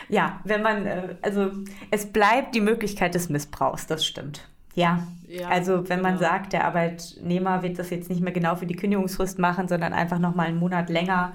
Ja, 0.08 0.38
wenn 0.44 0.62
man, 0.62 0.86
äh, 0.86 1.16
also 1.22 1.50
es 1.90 2.12
bleibt 2.12 2.54
die 2.54 2.60
Möglichkeit 2.60 3.16
des 3.16 3.28
Missbrauchs, 3.28 3.88
das 3.88 4.06
stimmt. 4.06 4.48
Ja. 4.76 5.02
ja 5.26 5.48
also 5.48 5.88
wenn 5.88 5.98
genau. 5.98 6.10
man 6.10 6.18
sagt, 6.18 6.52
der 6.52 6.64
Arbeitnehmer 6.64 7.62
wird 7.62 7.80
das 7.80 7.90
jetzt 7.90 8.08
nicht 8.08 8.20
mehr 8.20 8.32
genau 8.32 8.54
für 8.54 8.66
die 8.66 8.76
Kündigungsfrist 8.76 9.40
machen, 9.40 9.66
sondern 9.66 9.92
einfach 9.92 10.20
noch 10.20 10.36
mal 10.36 10.46
einen 10.46 10.58
Monat 10.58 10.88
länger. 10.88 11.32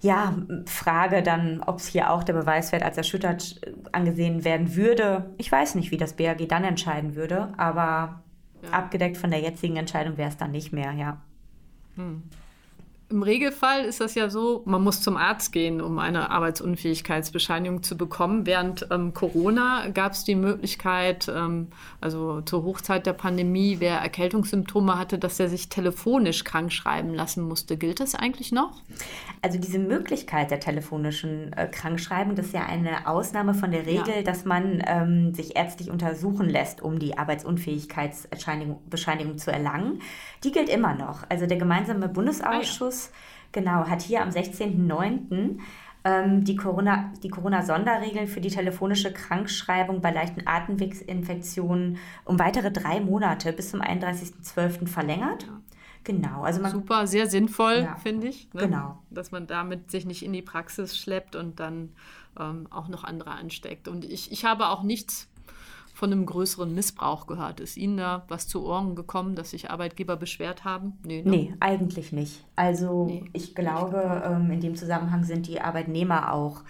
Ja, 0.00 0.34
Frage 0.66 1.22
dann, 1.22 1.62
ob 1.62 1.78
es 1.78 1.86
hier 1.86 2.10
auch 2.10 2.24
der 2.24 2.34
Beweiswert 2.34 2.82
als 2.82 2.98
erschüttert 2.98 3.60
äh, 3.62 3.72
angesehen 3.92 4.44
werden 4.44 4.74
würde. 4.74 5.30
Ich 5.38 5.50
weiß 5.50 5.76
nicht, 5.76 5.92
wie 5.92 5.96
das 5.96 6.14
BAG 6.14 6.46
dann 6.48 6.64
entscheiden 6.64 7.14
würde, 7.14 7.52
aber 7.56 8.22
ja. 8.62 8.70
abgedeckt 8.70 9.16
von 9.16 9.30
der 9.30 9.40
jetzigen 9.40 9.76
Entscheidung 9.76 10.18
wäre 10.18 10.28
es 10.28 10.36
dann 10.36 10.50
nicht 10.50 10.72
mehr, 10.72 10.92
ja. 10.92 11.18
Hm. 11.96 12.22
Im 13.10 13.22
Regelfall 13.22 13.84
ist 13.84 14.00
das 14.00 14.14
ja 14.14 14.30
so, 14.30 14.62
man 14.64 14.82
muss 14.82 15.02
zum 15.02 15.18
Arzt 15.18 15.52
gehen, 15.52 15.82
um 15.82 15.98
eine 15.98 16.30
Arbeitsunfähigkeitsbescheinigung 16.30 17.82
zu 17.82 17.98
bekommen. 17.98 18.46
Während 18.46 18.88
ähm, 18.90 19.12
Corona 19.12 19.88
gab 19.92 20.12
es 20.12 20.24
die 20.24 20.34
Möglichkeit, 20.34 21.28
ähm, 21.28 21.68
also 22.00 22.40
zur 22.40 22.64
Hochzeit 22.64 23.04
der 23.04 23.12
Pandemie, 23.12 23.76
wer 23.78 23.98
Erkältungssymptome 23.98 24.98
hatte, 24.98 25.18
dass 25.18 25.38
er 25.38 25.50
sich 25.50 25.68
telefonisch 25.68 26.44
krank 26.44 26.72
schreiben 26.72 27.12
lassen 27.12 27.46
musste. 27.46 27.76
Gilt 27.76 28.00
das 28.00 28.14
eigentlich 28.14 28.52
noch? 28.52 28.80
Also 29.42 29.58
diese 29.58 29.78
Möglichkeit 29.78 30.50
der 30.50 30.60
telefonischen 30.60 31.52
äh, 31.52 31.66
Krankschreibung, 31.66 32.36
das 32.36 32.46
ist 32.46 32.54
ja 32.54 32.64
eine 32.64 33.06
Ausnahme 33.06 33.52
von 33.52 33.70
der 33.70 33.84
Regel, 33.84 34.14
ja. 34.16 34.22
dass 34.22 34.46
man 34.46 34.82
ähm, 34.86 35.34
sich 35.34 35.56
ärztlich 35.56 35.90
untersuchen 35.90 36.48
lässt, 36.48 36.80
um 36.80 36.98
die 36.98 37.18
Arbeitsunfähigkeitsbescheinigung 37.18 39.36
zu 39.36 39.52
erlangen. 39.52 40.00
Die 40.42 40.52
gilt 40.52 40.70
immer 40.70 40.94
noch. 40.94 41.24
Also 41.28 41.46
der 41.46 41.58
gemeinsame 41.58 42.08
Bundesausschuss 42.08 42.82
ah, 42.82 42.88
ja 42.88 42.93
genau, 43.52 43.86
hat 43.86 44.02
hier 44.02 44.22
am 44.22 44.30
16.09. 44.30 45.58
Ähm, 46.06 46.44
die 46.44 46.56
Corona, 46.56 47.12
die 47.22 47.30
Corona-Sonderregeln 47.30 48.26
für 48.26 48.42
die 48.42 48.50
telefonische 48.50 49.12
Krankschreibung 49.12 50.02
bei 50.02 50.10
leichten 50.10 50.46
Atemwegsinfektionen 50.46 51.96
um 52.26 52.38
weitere 52.38 52.70
drei 52.70 53.00
Monate 53.00 53.54
bis 53.54 53.70
zum 53.70 53.80
31.12. 53.80 54.86
verlängert. 54.86 55.46
Genau, 56.04 56.42
also 56.42 56.60
man, 56.60 56.70
super, 56.70 57.06
sehr 57.06 57.26
sinnvoll, 57.26 57.80
ja, 57.84 57.96
finde 57.96 58.28
ich. 58.28 58.52
Ne? 58.52 58.60
Genau. 58.60 58.98
Dass 59.08 59.32
man 59.32 59.46
damit 59.46 59.90
sich 59.90 60.04
nicht 60.04 60.22
in 60.22 60.34
die 60.34 60.42
Praxis 60.42 60.98
schleppt 60.98 61.34
und 61.34 61.58
dann 61.58 61.94
ähm, 62.38 62.66
auch 62.70 62.88
noch 62.88 63.04
andere 63.04 63.30
ansteckt. 63.30 63.88
Und 63.88 64.04
ich, 64.04 64.30
ich 64.30 64.44
habe 64.44 64.68
auch 64.68 64.82
nichts 64.82 65.28
von 65.94 66.12
einem 66.12 66.26
größeren 66.26 66.74
Missbrauch 66.74 67.26
gehört. 67.26 67.60
Ist 67.60 67.76
Ihnen 67.76 67.96
da 67.96 68.24
was 68.28 68.48
zu 68.48 68.66
Ohren 68.66 68.96
gekommen, 68.96 69.36
dass 69.36 69.50
sich 69.50 69.70
Arbeitgeber 69.70 70.16
beschwert 70.16 70.64
haben? 70.64 70.98
Nee, 71.04 71.22
ne? 71.22 71.30
nee 71.30 71.54
eigentlich 71.60 72.12
nicht. 72.12 72.44
Also 72.56 73.06
nee, 73.06 73.24
ich 73.32 73.54
glaube, 73.54 74.22
ähm, 74.26 74.50
in 74.50 74.60
dem 74.60 74.74
Zusammenhang 74.74 75.22
sind 75.22 75.46
die 75.46 75.60
Arbeitnehmer 75.60 76.32
auch 76.32 76.64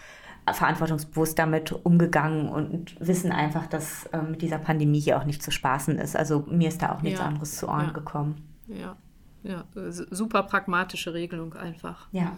verantwortungsbewusst 0.53 1.39
damit 1.39 1.73
umgegangen 1.73 2.51
und 2.51 2.97
wissen 3.01 3.33
einfach, 3.33 3.67
dass 3.67 4.05
äh, 4.07 4.21
mit 4.21 4.43
dieser 4.43 4.59
Pandemie 4.59 5.01
hier 5.01 5.19
auch 5.19 5.25
nicht 5.25 5.43
zu 5.43 5.51
spaßen 5.51 5.99
ist. 5.99 6.17
Also 6.17 6.45
mir 6.47 6.69
ist 6.69 6.83
da 6.83 6.95
auch 6.95 7.01
nichts 7.01 7.21
ja, 7.21 7.27
anderes 7.27 7.57
zu 7.57 7.67
Ohren 7.67 7.87
ja, 7.87 7.93
gekommen. 7.93 8.37
Ja, 8.67 8.97
ja, 9.43 9.65
super 9.91 10.43
pragmatische 10.43 11.15
Regelung 11.15 11.55
einfach. 11.55 12.09
Ja. 12.13 12.37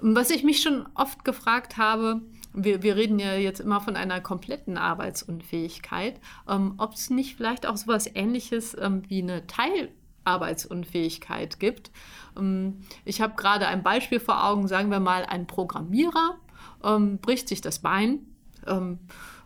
Was 0.00 0.30
ich 0.30 0.42
mich 0.42 0.62
schon 0.62 0.86
oft 0.94 1.24
gefragt 1.24 1.76
habe, 1.76 2.22
wir, 2.52 2.82
wir 2.82 2.96
reden 2.96 3.18
ja 3.18 3.34
jetzt 3.34 3.60
immer 3.60 3.80
von 3.80 3.96
einer 3.96 4.20
kompletten 4.20 4.76
Arbeitsunfähigkeit, 4.78 6.20
ähm, 6.48 6.74
ob 6.78 6.94
es 6.94 7.10
nicht 7.10 7.36
vielleicht 7.36 7.66
auch 7.66 7.76
so 7.76 7.92
etwas 7.92 8.14
Ähnliches 8.14 8.76
ähm, 8.78 9.02
wie 9.08 9.22
eine 9.22 9.46
Teilarbeitsunfähigkeit 9.46 11.60
gibt. 11.60 11.90
Ähm, 12.36 12.80
ich 13.04 13.20
habe 13.20 13.34
gerade 13.36 13.66
ein 13.66 13.82
Beispiel 13.82 14.20
vor 14.20 14.44
Augen, 14.44 14.68
sagen 14.68 14.90
wir 14.90 15.00
mal, 15.00 15.24
ein 15.24 15.46
Programmierer 15.46 16.38
ähm, 16.84 17.18
bricht 17.18 17.48
sich 17.48 17.60
das 17.60 17.80
Bein. 17.80 18.20
Ähm, 18.66 18.98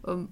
ähm, 0.06 0.28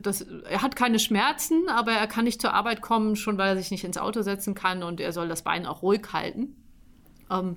das, 0.00 0.22
er 0.22 0.62
hat 0.62 0.76
keine 0.76 0.98
Schmerzen, 0.98 1.68
aber 1.68 1.92
er 1.92 2.06
kann 2.06 2.24
nicht 2.24 2.40
zur 2.40 2.54
Arbeit 2.54 2.80
kommen, 2.80 3.16
schon 3.16 3.36
weil 3.36 3.50
er 3.50 3.56
sich 3.56 3.70
nicht 3.70 3.84
ins 3.84 3.98
Auto 3.98 4.22
setzen 4.22 4.54
kann 4.54 4.82
und 4.82 4.98
er 4.98 5.12
soll 5.12 5.28
das 5.28 5.42
Bein 5.42 5.66
auch 5.66 5.82
ruhig 5.82 6.06
halten. 6.12 6.56
Ähm, 7.30 7.56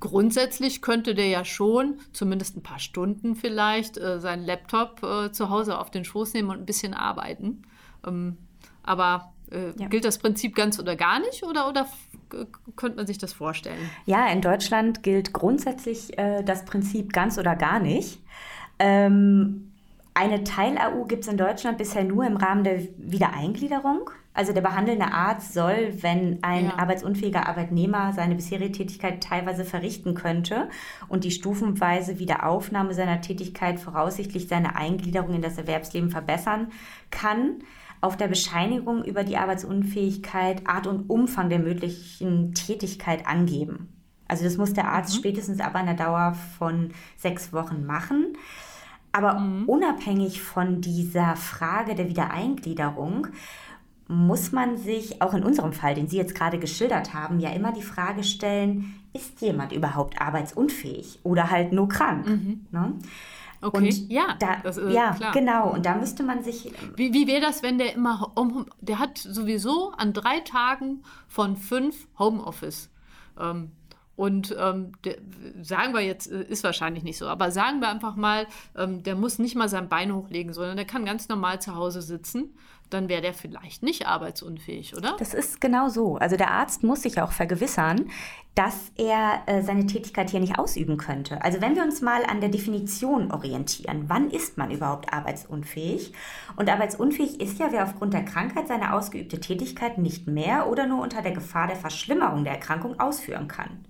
grundsätzlich 0.00 0.82
könnte 0.82 1.14
der 1.14 1.28
ja 1.28 1.44
schon, 1.44 1.98
zumindest 2.12 2.56
ein 2.56 2.62
paar 2.62 2.78
Stunden 2.78 3.34
vielleicht, 3.34 3.98
äh, 3.98 4.20
seinen 4.20 4.44
Laptop 4.44 5.02
äh, 5.02 5.32
zu 5.32 5.50
Hause 5.50 5.78
auf 5.78 5.90
den 5.90 6.04
Schoß 6.04 6.34
nehmen 6.34 6.50
und 6.50 6.58
ein 6.58 6.66
bisschen 6.66 6.94
arbeiten. 6.94 7.62
Ähm, 8.06 8.36
aber 8.82 9.32
äh, 9.50 9.72
ja. 9.78 9.88
gilt 9.88 10.04
das 10.04 10.18
Prinzip 10.18 10.54
ganz 10.54 10.78
oder 10.78 10.96
gar 10.96 11.20
nicht 11.20 11.42
oder, 11.42 11.68
oder 11.68 11.86
könnte 12.76 12.96
man 12.96 13.06
sich 13.06 13.18
das 13.18 13.32
vorstellen? 13.32 13.90
Ja, 14.04 14.28
in 14.28 14.40
Deutschland 14.40 15.02
gilt 15.02 15.32
grundsätzlich 15.32 16.18
äh, 16.18 16.42
das 16.42 16.64
Prinzip 16.64 17.12
ganz 17.12 17.38
oder 17.38 17.54
gar 17.56 17.78
nicht. 17.78 18.20
Ähm, 18.78 19.72
eine 20.14 20.44
Teil-AU 20.44 21.04
gibt 21.04 21.24
es 21.24 21.28
in 21.28 21.36
Deutschland 21.36 21.78
bisher 21.78 22.02
nur 22.02 22.24
im 22.26 22.36
Rahmen 22.36 22.64
der 22.64 22.80
Wiedereingliederung. 22.96 24.10
Also 24.36 24.52
der 24.52 24.60
behandelnde 24.60 25.12
Arzt 25.12 25.54
soll, 25.54 25.94
wenn 26.02 26.42
ein 26.42 26.66
ja. 26.66 26.78
arbeitsunfähiger 26.78 27.48
Arbeitnehmer 27.48 28.12
seine 28.12 28.34
bisherige 28.34 28.70
Tätigkeit 28.70 29.24
teilweise 29.24 29.64
verrichten 29.64 30.14
könnte 30.14 30.68
und 31.08 31.24
die 31.24 31.30
stufenweise 31.30 32.18
Wiederaufnahme 32.18 32.92
seiner 32.92 33.22
Tätigkeit 33.22 33.80
voraussichtlich 33.80 34.46
seine 34.46 34.76
Eingliederung 34.76 35.32
in 35.32 35.40
das 35.40 35.56
Erwerbsleben 35.56 36.10
verbessern 36.10 36.68
kann, 37.10 37.60
auf 38.02 38.18
der 38.18 38.28
Bescheinigung 38.28 39.04
über 39.04 39.24
die 39.24 39.38
Arbeitsunfähigkeit 39.38 40.68
Art 40.68 40.86
und 40.86 41.08
Umfang 41.08 41.48
der 41.48 41.58
möglichen 41.58 42.52
Tätigkeit 42.52 43.26
angeben. 43.26 43.88
Also 44.28 44.44
das 44.44 44.58
muss 44.58 44.74
der 44.74 44.88
Arzt 44.88 45.14
mhm. 45.14 45.18
spätestens 45.20 45.60
ab 45.60 45.74
einer 45.74 45.94
Dauer 45.94 46.36
von 46.58 46.90
sechs 47.16 47.54
Wochen 47.54 47.86
machen. 47.86 48.36
Aber 49.12 49.38
mhm. 49.38 49.64
unabhängig 49.66 50.42
von 50.42 50.82
dieser 50.82 51.36
Frage 51.36 51.94
der 51.94 52.10
Wiedereingliederung 52.10 53.28
muss 54.08 54.52
man 54.52 54.76
sich 54.76 55.20
auch 55.20 55.34
in 55.34 55.42
unserem 55.42 55.72
Fall, 55.72 55.94
den 55.94 56.06
Sie 56.06 56.16
jetzt 56.16 56.34
gerade 56.34 56.58
geschildert 56.58 57.12
haben, 57.12 57.40
ja 57.40 57.50
immer 57.50 57.72
die 57.72 57.82
Frage 57.82 58.22
stellen, 58.22 58.94
ist 59.12 59.40
jemand 59.40 59.72
überhaupt 59.72 60.20
arbeitsunfähig 60.20 61.20
oder 61.22 61.50
halt 61.50 61.72
nur 61.72 61.88
krank? 61.88 62.26
Mhm. 62.26 62.66
Ne? 62.70 62.94
Okay, 63.62 63.76
und 63.76 64.10
ja, 64.10 64.36
da, 64.38 64.56
das, 64.62 64.78
äh, 64.78 64.92
ja 64.92 65.14
klar. 65.14 65.32
genau. 65.32 65.72
Und 65.72 65.86
da 65.86 65.96
müsste 65.96 66.22
man 66.22 66.44
sich. 66.44 66.72
Wie, 66.94 67.12
wie 67.12 67.26
wäre 67.26 67.40
das, 67.40 67.62
wenn 67.62 67.78
der 67.78 67.94
immer, 67.94 68.32
um, 68.36 68.66
der 68.80 68.98
hat 68.98 69.18
sowieso 69.18 69.92
an 69.96 70.12
drei 70.12 70.40
Tagen 70.40 71.02
von 71.26 71.56
fünf 71.56 72.06
Homeoffice. 72.18 72.90
Ähm, 73.40 73.72
und 74.14 74.56
ähm, 74.58 74.92
der, 75.04 75.16
sagen 75.62 75.92
wir 75.94 76.00
jetzt, 76.00 76.30
äh, 76.30 76.42
ist 76.42 76.64
wahrscheinlich 76.64 77.02
nicht 77.02 77.18
so, 77.18 77.26
aber 77.26 77.50
sagen 77.50 77.80
wir 77.80 77.88
einfach 77.88 78.16
mal, 78.16 78.46
ähm, 78.76 79.02
der 79.02 79.14
muss 79.14 79.38
nicht 79.38 79.56
mal 79.56 79.68
sein 79.68 79.88
Bein 79.88 80.14
hochlegen, 80.14 80.52
sondern 80.52 80.76
der 80.76 80.86
kann 80.86 81.04
ganz 81.04 81.28
normal 81.28 81.60
zu 81.60 81.74
Hause 81.74 82.00
sitzen 82.02 82.54
dann 82.90 83.08
wäre 83.08 83.22
der 83.22 83.34
vielleicht 83.34 83.82
nicht 83.82 84.06
arbeitsunfähig, 84.06 84.96
oder? 84.96 85.16
Das 85.18 85.34
ist 85.34 85.60
genau 85.60 85.88
so. 85.88 86.16
Also 86.16 86.36
der 86.36 86.50
Arzt 86.50 86.82
muss 86.82 87.02
sich 87.02 87.20
auch 87.20 87.32
vergewissern, 87.32 88.10
dass 88.54 88.90
er 88.96 89.42
äh, 89.46 89.62
seine 89.62 89.86
Tätigkeit 89.86 90.30
hier 90.30 90.40
nicht 90.40 90.58
ausüben 90.58 90.96
könnte. 90.96 91.42
Also 91.42 91.60
wenn 91.60 91.76
wir 91.76 91.82
uns 91.82 92.00
mal 92.00 92.24
an 92.24 92.40
der 92.40 92.48
Definition 92.48 93.30
orientieren, 93.30 94.04
wann 94.08 94.30
ist 94.30 94.56
man 94.56 94.70
überhaupt 94.70 95.12
arbeitsunfähig? 95.12 96.12
Und 96.56 96.70
arbeitsunfähig 96.70 97.40
ist 97.40 97.58
ja, 97.58 97.70
wer 97.70 97.84
aufgrund 97.84 98.14
der 98.14 98.24
Krankheit 98.24 98.68
seine 98.68 98.94
ausgeübte 98.94 99.40
Tätigkeit 99.40 99.98
nicht 99.98 100.26
mehr 100.26 100.68
oder 100.68 100.86
nur 100.86 101.02
unter 101.02 101.20
der 101.22 101.32
Gefahr 101.32 101.66
der 101.66 101.76
Verschlimmerung 101.76 102.44
der 102.44 102.54
Erkrankung 102.54 102.98
ausführen 102.98 103.46
kann. 103.46 103.84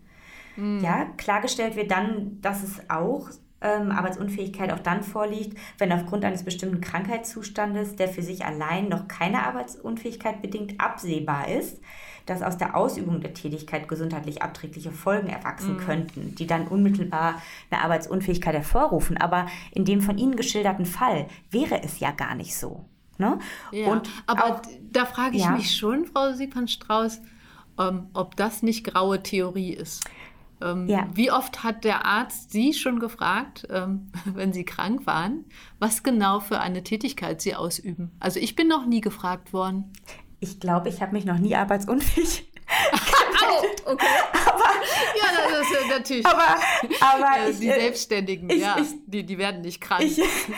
Mhm. 0.57 0.81
Ja, 0.81 1.07
klargestellt 1.17 1.77
wird 1.77 1.91
dann, 1.91 2.41
dass 2.41 2.63
es 2.63 2.91
auch 2.91 3.29
ähm, 3.61 3.91
Arbeitsunfähigkeit 3.91 4.73
auch 4.73 4.79
dann 4.79 5.03
vorliegt, 5.03 5.59
wenn 5.79 5.93
aufgrund 5.93 6.25
eines 6.25 6.45
bestimmten 6.45 6.81
Krankheitszustandes, 6.81 7.97
der 7.97 8.09
für 8.09 8.23
sich 8.23 8.45
allein 8.45 8.89
noch 8.89 9.09
keine 9.09 9.47
Arbeitsunfähigkeit 9.47 10.43
bedingt 10.43 10.81
absehbar 10.81 11.49
ist, 11.49 11.81
dass 12.27 12.43
aus 12.43 12.59
der 12.59 12.77
Ausübung 12.77 13.21
der 13.21 13.35
Tätigkeit 13.35 13.89
gesundheitlich 13.89 14.43
abträgliche 14.43 14.91
Folgen 14.91 15.29
erwachsen 15.29 15.75
mhm. 15.75 15.79
könnten, 15.79 16.35
die 16.35 16.47
dann 16.47 16.67
unmittelbar 16.67 17.41
eine 17.71 17.83
Arbeitsunfähigkeit 17.83 18.55
hervorrufen. 18.55 19.17
Aber 19.17 19.47
in 19.73 19.85
dem 19.85 20.01
von 20.01 20.19
Ihnen 20.19 20.37
geschilderten 20.37 20.87
Fall 20.87 21.29
wäre 21.51 21.83
es 21.83 22.01
ja 22.01 22.11
gar 22.11 22.35
nicht 22.35 22.57
so. 22.57 22.85
Ne? 23.19 23.39
Ja, 23.73 23.87
Und 23.89 24.11
aber 24.27 24.45
auch, 24.45 24.63
da 24.91 25.07
frage 25.07 25.37
ich 25.37 25.45
ja. 25.45 25.53
mich 25.53 25.75
schon, 25.75 26.05
Frau 26.05 26.33
Siepern-Strauß, 26.33 27.21
ähm, 27.79 28.09
ob 28.13 28.37
das 28.37 28.63
nicht 28.63 28.85
graue 28.85 29.23
Theorie 29.23 29.73
ist. 29.73 30.05
Ähm, 30.63 30.89
ja. 30.89 31.07
Wie 31.13 31.31
oft 31.31 31.63
hat 31.65 31.85
der 31.85 32.05
Arzt 32.05 32.51
Sie 32.51 32.73
schon 32.73 32.99
gefragt, 32.99 33.67
ähm, 33.71 34.11
wenn 34.25 34.53
Sie 34.53 34.65
krank 34.65 35.07
waren, 35.07 35.45
was 35.79 36.03
genau 36.03 36.41
für 36.41 36.61
eine 36.61 36.83
Tätigkeit 36.83 37.41
Sie 37.41 37.55
ausüben? 37.55 38.13
Also 38.21 38.41
ich 38.41 38.57
bin 38.57 38.69
noch 38.69 38.87
nie 38.87 39.01
gefragt 39.01 39.53
worden. 39.53 39.93
Ich 40.41 40.61
glaube, 40.61 40.89
ich 40.89 41.01
habe 41.01 41.13
mich 41.13 41.25
noch 41.25 41.39
nie 41.39 41.55
arbeitsunfähig 41.55 42.47
oh, 43.47 43.65
okay. 43.93 44.07
Aber, 44.45 44.65
ja, 45.17 45.51
das 45.51 45.71
ist 45.71 45.89
natürlich. 45.89 46.27
Aber, 46.27 46.57
aber 47.01 47.39
ja, 47.39 47.47
die 47.47 47.69
ich, 47.69 47.75
Selbstständigen, 47.75 48.51
ich, 48.51 48.61
ja, 48.61 48.77
ich, 48.81 48.89
die, 49.07 49.25
die 49.25 49.39
werden 49.39 49.61
nicht 49.61 49.81
krank. 49.81 50.03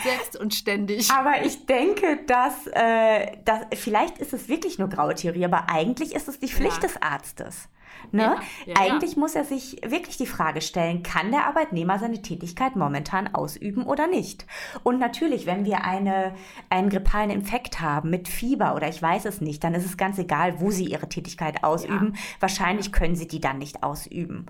selbst 0.03 0.35
und 0.39 0.53
ständig. 0.53 1.09
Aber 1.11 1.45
ich 1.45 1.65
denke, 1.65 2.19
dass, 2.25 2.67
äh, 2.67 3.37
dass 3.45 3.61
vielleicht 3.75 4.17
ist 4.17 4.33
es 4.33 4.47
wirklich 4.47 4.79
nur 4.79 4.89
graue 4.89 5.15
Theorie, 5.15 5.45
aber 5.45 5.69
eigentlich 5.69 6.15
ist 6.15 6.27
es 6.27 6.39
die 6.39 6.47
Pflicht 6.47 6.81
ja. 6.81 6.87
des 6.87 7.01
Arztes. 7.01 7.69
Ne? 8.11 8.21
Ja, 8.21 8.41
ja, 8.65 8.75
Eigentlich 8.79 9.13
ja. 9.13 9.19
muss 9.19 9.35
er 9.35 9.45
sich 9.45 9.77
wirklich 9.85 10.17
die 10.17 10.25
Frage 10.25 10.61
stellen, 10.61 11.03
kann 11.03 11.31
der 11.31 11.45
Arbeitnehmer 11.45 11.99
seine 11.99 12.21
Tätigkeit 12.21 12.75
momentan 12.75 13.33
ausüben 13.33 13.83
oder 13.83 14.07
nicht? 14.07 14.45
Und 14.83 14.99
natürlich, 14.99 15.45
wenn 15.45 15.65
wir 15.65 15.83
eine, 15.83 16.33
einen 16.69 16.89
grippalen 16.89 17.29
Infekt 17.29 17.81
haben 17.81 18.09
mit 18.09 18.27
Fieber 18.27 18.75
oder 18.75 18.89
ich 18.89 19.01
weiß 19.01 19.25
es 19.25 19.41
nicht, 19.41 19.63
dann 19.63 19.75
ist 19.75 19.85
es 19.85 19.97
ganz 19.97 20.17
egal, 20.17 20.59
wo 20.59 20.71
Sie 20.71 20.85
Ihre 20.85 21.09
Tätigkeit 21.09 21.63
ausüben. 21.63 22.15
Wahrscheinlich 22.39 22.91
können 22.91 23.15
Sie 23.15 23.27
die 23.27 23.39
dann 23.39 23.59
nicht 23.59 23.83
ausüben. 23.83 24.47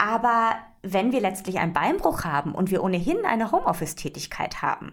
Aber 0.00 0.54
wenn 0.82 1.12
wir 1.12 1.20
letztlich 1.20 1.58
einen 1.58 1.74
Beinbruch 1.74 2.24
haben 2.24 2.54
und 2.54 2.70
wir 2.70 2.82
ohnehin 2.82 3.26
eine 3.26 3.52
Homeoffice-Tätigkeit 3.52 4.62
haben, 4.62 4.92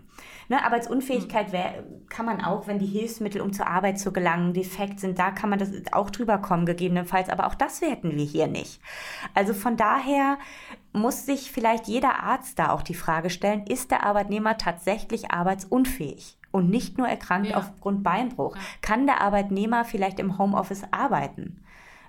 ne, 0.50 0.62
Arbeitsunfähigkeit 0.66 1.54
wär, 1.54 1.86
kann 2.10 2.26
man 2.26 2.44
auch, 2.44 2.68
wenn 2.68 2.78
die 2.78 2.86
Hilfsmittel, 2.86 3.40
um 3.40 3.54
zur 3.54 3.68
Arbeit 3.68 3.98
zu 4.00 4.12
gelangen, 4.12 4.54
defekt 4.54 5.00
sind, 5.00 5.18
da 5.18 5.32
kann 5.32 5.50
man 5.50 5.60
das 5.60 5.72
auch 5.94 6.10
drüber 6.10 6.40
kommen, 6.40 6.66
gegebenenfalls. 6.66 7.30
Aber 7.30 7.48
auch 7.48 7.56
das 7.56 7.80
hätten 7.80 8.18
wir 8.18 8.26
hier 8.26 8.48
nicht. 8.48 8.82
Also 9.34 9.54
von 9.54 9.78
daher 9.78 10.38
muss 10.92 11.26
sich 11.26 11.54
vielleicht 11.54 11.88
jeder 11.88 12.22
Arzt 12.22 12.60
da 12.60 12.72
auch 12.72 12.82
die 12.82 12.94
Frage 12.94 13.30
stellen, 13.30 13.66
ist 13.66 13.92
der 13.92 14.04
Arbeitnehmer 14.06 14.58
tatsächlich 14.58 15.32
arbeitsunfähig? 15.32 16.38
Und 16.52 16.70
nicht 16.70 16.98
nur 16.98 17.08
erkrankt 17.08 17.50
ja. 17.50 17.58
aufgrund 17.58 18.04
Beinbruch. 18.04 18.56
Ja. 18.56 18.62
Kann 18.82 19.06
der 19.06 19.22
Arbeitnehmer 19.22 19.86
vielleicht 19.86 20.20
im 20.20 20.38
Homeoffice 20.38 20.84
arbeiten? 20.92 21.62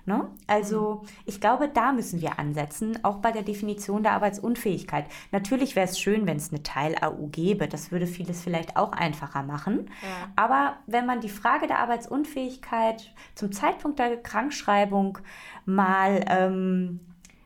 Ne? 0.09 0.27
Also 0.47 1.03
ich 1.27 1.39
glaube, 1.39 1.69
da 1.71 1.91
müssen 1.91 2.19
wir 2.19 2.39
ansetzen, 2.39 2.97
auch 3.03 3.17
bei 3.17 3.31
der 3.31 3.43
Definition 3.43 4.01
der 4.01 4.13
Arbeitsunfähigkeit. 4.13 5.05
Natürlich 5.31 5.75
wäre 5.75 5.87
es 5.87 5.99
schön, 5.99 6.25
wenn 6.25 6.37
es 6.37 6.49
eine 6.49 6.63
Teil-AU 6.63 7.27
gäbe. 7.27 7.67
Das 7.67 7.91
würde 7.91 8.07
vieles 8.07 8.41
vielleicht 8.41 8.75
auch 8.75 8.91
einfacher 8.91 9.43
machen. 9.43 9.91
Ja. 10.01 10.31
Aber 10.35 10.77
wenn 10.87 11.05
man 11.05 11.21
die 11.21 11.29
Frage 11.29 11.67
der 11.67 11.77
Arbeitsunfähigkeit 11.77 13.13
zum 13.35 13.51
Zeitpunkt 13.51 13.99
der 13.99 14.17
Krankschreibung 14.17 15.19
mal 15.65 16.25
ähm, 16.27 17.01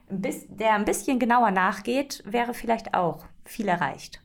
der 0.08 0.76
ein 0.76 0.86
bisschen 0.86 1.20
genauer 1.20 1.52
nachgeht, 1.52 2.24
wäre 2.26 2.54
vielleicht 2.54 2.94
auch 2.94 3.26
viel 3.44 3.68
erreicht. 3.68 4.23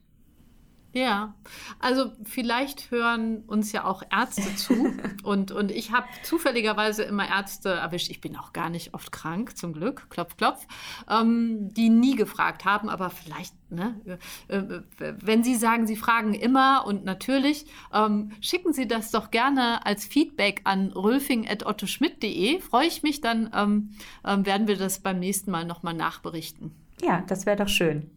Ja, 0.94 1.34
also 1.80 2.12
vielleicht 2.24 2.90
hören 2.90 3.42
uns 3.46 3.72
ja 3.72 3.84
auch 3.84 4.02
Ärzte 4.10 4.54
zu. 4.56 4.94
und, 5.22 5.52
und 5.52 5.70
ich 5.70 5.92
habe 5.92 6.06
zufälligerweise 6.22 7.02
immer 7.02 7.28
Ärzte 7.28 7.68
erwischt, 7.68 8.10
ich 8.10 8.22
bin 8.22 8.36
auch 8.36 8.54
gar 8.54 8.70
nicht 8.70 8.94
oft 8.94 9.12
krank, 9.12 9.56
zum 9.56 9.74
Glück, 9.74 10.08
klopf, 10.08 10.36
klopf, 10.38 10.66
ähm, 11.08 11.72
die 11.74 11.90
nie 11.90 12.16
gefragt 12.16 12.64
haben, 12.64 12.88
aber 12.88 13.10
vielleicht, 13.10 13.54
ne, 13.70 14.18
äh, 14.48 14.56
äh, 14.56 14.82
wenn 15.20 15.44
Sie 15.44 15.56
sagen, 15.56 15.86
Sie 15.86 15.96
fragen 15.96 16.32
immer 16.32 16.84
und 16.86 17.04
natürlich, 17.04 17.66
ähm, 17.92 18.32
schicken 18.40 18.72
Sie 18.72 18.88
das 18.88 19.10
doch 19.10 19.30
gerne 19.30 19.84
als 19.84 20.06
Feedback 20.06 20.62
an 20.64 20.92
rülfing.ottoschmidt.de. 20.92 22.60
Freue 22.60 22.86
ich 22.86 23.02
mich, 23.02 23.20
dann 23.20 23.50
ähm, 23.54 23.90
ähm, 24.24 24.46
werden 24.46 24.66
wir 24.66 24.78
das 24.78 25.00
beim 25.00 25.18
nächsten 25.18 25.50
Mal 25.50 25.66
nochmal 25.66 25.94
nachberichten. 25.94 26.74
Ja, 27.02 27.22
das 27.26 27.44
wäre 27.44 27.58
doch 27.58 27.68
schön, 27.68 28.10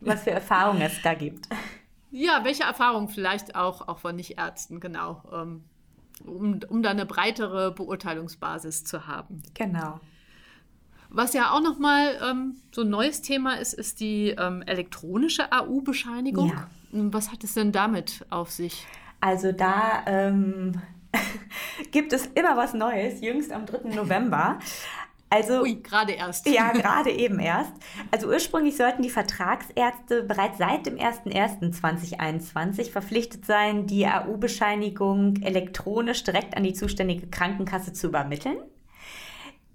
was 0.00 0.22
für 0.22 0.30
Erfahrungen 0.30 0.82
es 0.82 1.02
da 1.02 1.14
gibt. 1.14 1.48
Ja, 2.16 2.44
welche 2.44 2.62
Erfahrungen 2.62 3.08
vielleicht 3.08 3.56
auch, 3.56 3.88
auch 3.88 3.98
von 3.98 4.16
Nicht-Ärzten, 4.16 4.80
genau, 4.80 5.22
ähm, 5.30 5.64
um, 6.24 6.60
um 6.66 6.82
da 6.82 6.88
eine 6.88 7.04
breitere 7.04 7.72
Beurteilungsbasis 7.72 8.84
zu 8.84 9.06
haben. 9.06 9.42
Genau. 9.52 10.00
Was 11.10 11.34
ja 11.34 11.50
auch 11.50 11.60
nochmal 11.60 12.18
ähm, 12.26 12.56
so 12.72 12.80
ein 12.82 12.88
neues 12.88 13.20
Thema 13.20 13.58
ist, 13.58 13.74
ist 13.74 14.00
die 14.00 14.30
ähm, 14.30 14.62
elektronische 14.62 15.52
AU-Bescheinigung. 15.52 16.48
Ja. 16.48 16.68
Was 16.90 17.30
hat 17.32 17.44
es 17.44 17.52
denn 17.52 17.70
damit 17.70 18.24
auf 18.30 18.50
sich? 18.50 18.86
Also 19.20 19.52
da 19.52 20.02
ähm, 20.06 20.80
gibt 21.92 22.14
es 22.14 22.28
immer 22.28 22.56
was 22.56 22.72
Neues. 22.72 23.20
Jüngst 23.20 23.52
am 23.52 23.66
3. 23.66 23.94
November 23.94 24.58
also, 25.28 25.62
Ui, 25.62 25.82
gerade 25.82 26.12
erst. 26.12 26.46
Ja, 26.48 26.72
gerade 26.74 27.10
eben 27.10 27.40
erst. 27.40 27.72
Also 28.10 28.28
ursprünglich 28.28 28.76
sollten 28.76 29.02
die 29.02 29.10
Vertragsärzte 29.10 30.22
bereits 30.22 30.58
seit 30.58 30.86
dem 30.86 30.96
01.01.2021 30.96 32.90
verpflichtet 32.90 33.44
sein, 33.44 33.86
die 33.86 34.06
AU-Bescheinigung 34.06 35.36
elektronisch 35.42 36.22
direkt 36.24 36.56
an 36.56 36.62
die 36.62 36.74
zuständige 36.74 37.26
Krankenkasse 37.26 37.92
zu 37.92 38.06
übermitteln. 38.08 38.58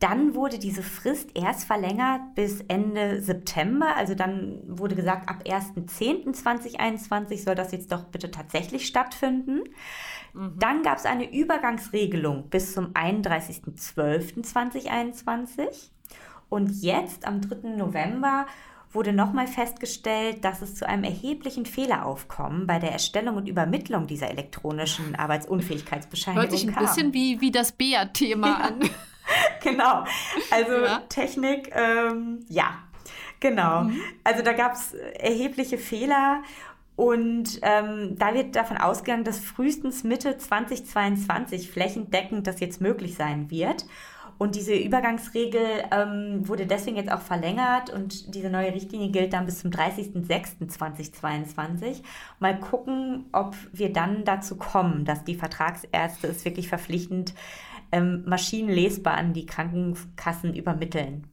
Dann 0.02 0.34
wurde 0.34 0.58
diese 0.58 0.82
Frist 0.82 1.30
erst 1.36 1.66
verlängert 1.66 2.34
bis 2.34 2.62
Ende 2.62 3.22
September. 3.22 3.96
Also 3.96 4.16
dann 4.16 4.60
wurde 4.66 4.96
gesagt, 4.96 5.30
ab 5.30 5.44
1.10.2021 5.46 7.44
soll 7.44 7.54
das 7.54 7.72
jetzt 7.72 7.92
doch 7.92 8.06
bitte 8.06 8.32
tatsächlich 8.32 8.88
stattfinden. 8.88 9.62
Mhm. 10.34 10.60
Dann 10.60 10.84
gab 10.84 10.98
es 10.98 11.06
eine 11.06 11.32
Übergangsregelung 11.32 12.50
bis 12.50 12.74
zum 12.74 12.94
31.12.2021. 12.94 15.92
Und 16.50 16.82
jetzt, 16.82 17.26
am 17.26 17.42
3. 17.42 17.78
November, 17.78 18.46
wurde 18.94 19.14
nochmal 19.14 19.48
festgestellt, 19.48 20.44
dass 20.44 20.62
es 20.62 20.76
zu 20.76 20.88
einem 20.88 21.04
erheblichen 21.04 21.66
Fehleraufkommen 21.66 22.68
bei 22.68 22.80
der 22.80 22.92
Erstellung 22.92 23.38
und 23.38 23.48
Übermittlung 23.48 24.08
dieser 24.08 24.30
elektronischen 24.30 25.16
Arbeitsunfähigkeitsbescheinigung 25.16 26.44
Hört 26.44 26.52
sich 26.52 26.68
ein 26.68 26.74
kam. 26.74 26.86
bisschen 26.86 27.14
wie, 27.14 27.40
wie 27.40 27.52
das 27.52 27.72
BEA-Thema 27.72 28.48
ja. 28.48 28.56
an. 28.56 28.80
genau. 29.64 30.04
Also 30.52 30.84
ja. 30.84 31.02
Technik, 31.08 31.72
ähm, 31.74 32.46
ja, 32.50 32.80
genau. 33.40 33.84
Mhm. 33.84 34.02
Also 34.24 34.44
da 34.44 34.54
gab 34.54 34.74
es 34.74 34.94
erhebliche 34.94 35.78
Fehler 35.78 36.44
und 37.02 37.60
ähm, 37.64 38.16
da 38.20 38.36
wird 38.36 38.56
davon 38.56 38.78
ausgegangen, 38.78 39.24
dass 39.24 39.40
frühestens 39.40 40.04
Mitte 40.04 40.38
2022 40.38 41.72
flächendeckend 41.72 42.46
das 42.46 42.60
jetzt 42.60 42.80
möglich 42.80 43.16
sein 43.16 43.50
wird. 43.50 43.88
Und 44.38 44.54
diese 44.54 44.76
Übergangsregel 44.76 45.66
ähm, 45.92 46.48
wurde 46.48 46.68
deswegen 46.68 46.98
jetzt 46.98 47.12
auch 47.12 47.22
verlängert 47.22 47.90
und 47.90 48.36
diese 48.36 48.52
neue 48.52 48.76
Richtlinie 48.76 49.10
gilt 49.10 49.34
dann 49.34 49.48
bis 49.48 49.62
zum 49.62 49.72
30.06.2022. 49.72 52.04
Mal 52.40 52.60
gucken, 52.60 53.26
ob 53.32 53.56
wir 53.72 53.92
dann 53.92 54.24
dazu 54.24 54.56
kommen, 54.56 55.04
dass 55.04 55.24
die 55.24 55.34
Vertragsärzte 55.34 56.28
es 56.28 56.46
wirklich 56.46 56.70
verpflichtend 56.70 57.34
ähm, 57.92 58.22
maschinenlesbar 58.28 59.16
an 59.16 59.34
die 59.34 59.48
Krankenkassen 59.48 60.54
übermitteln. 60.54 61.31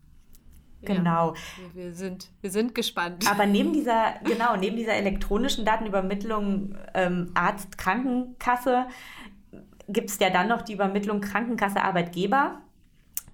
Genau. 0.82 1.34
Ja, 1.34 1.34
wir, 1.74 1.92
sind, 1.92 2.28
wir 2.40 2.50
sind 2.50 2.74
gespannt. 2.74 3.30
Aber 3.30 3.46
neben 3.46 3.72
dieser, 3.72 4.14
genau, 4.24 4.56
neben 4.56 4.76
dieser 4.76 4.94
elektronischen 4.94 5.64
Datenübermittlung 5.64 6.76
ähm, 6.94 7.30
Arzt-Krankenkasse 7.34 8.86
gibt 9.88 10.10
es 10.10 10.18
ja 10.18 10.30
dann 10.30 10.48
noch 10.48 10.62
die 10.62 10.74
Übermittlung 10.74 11.20
Krankenkasse-Arbeitgeber. 11.20 12.60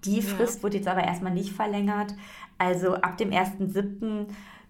Die 0.05 0.23
Frist 0.23 0.59
ja. 0.59 0.63
wurde 0.63 0.77
jetzt 0.77 0.89
aber 0.89 1.03
erstmal 1.05 1.33
nicht 1.33 1.53
verlängert. 1.53 2.15
Also 2.59 2.95
ab 2.95 3.17
dem 3.17 3.31
1.7 3.31 4.27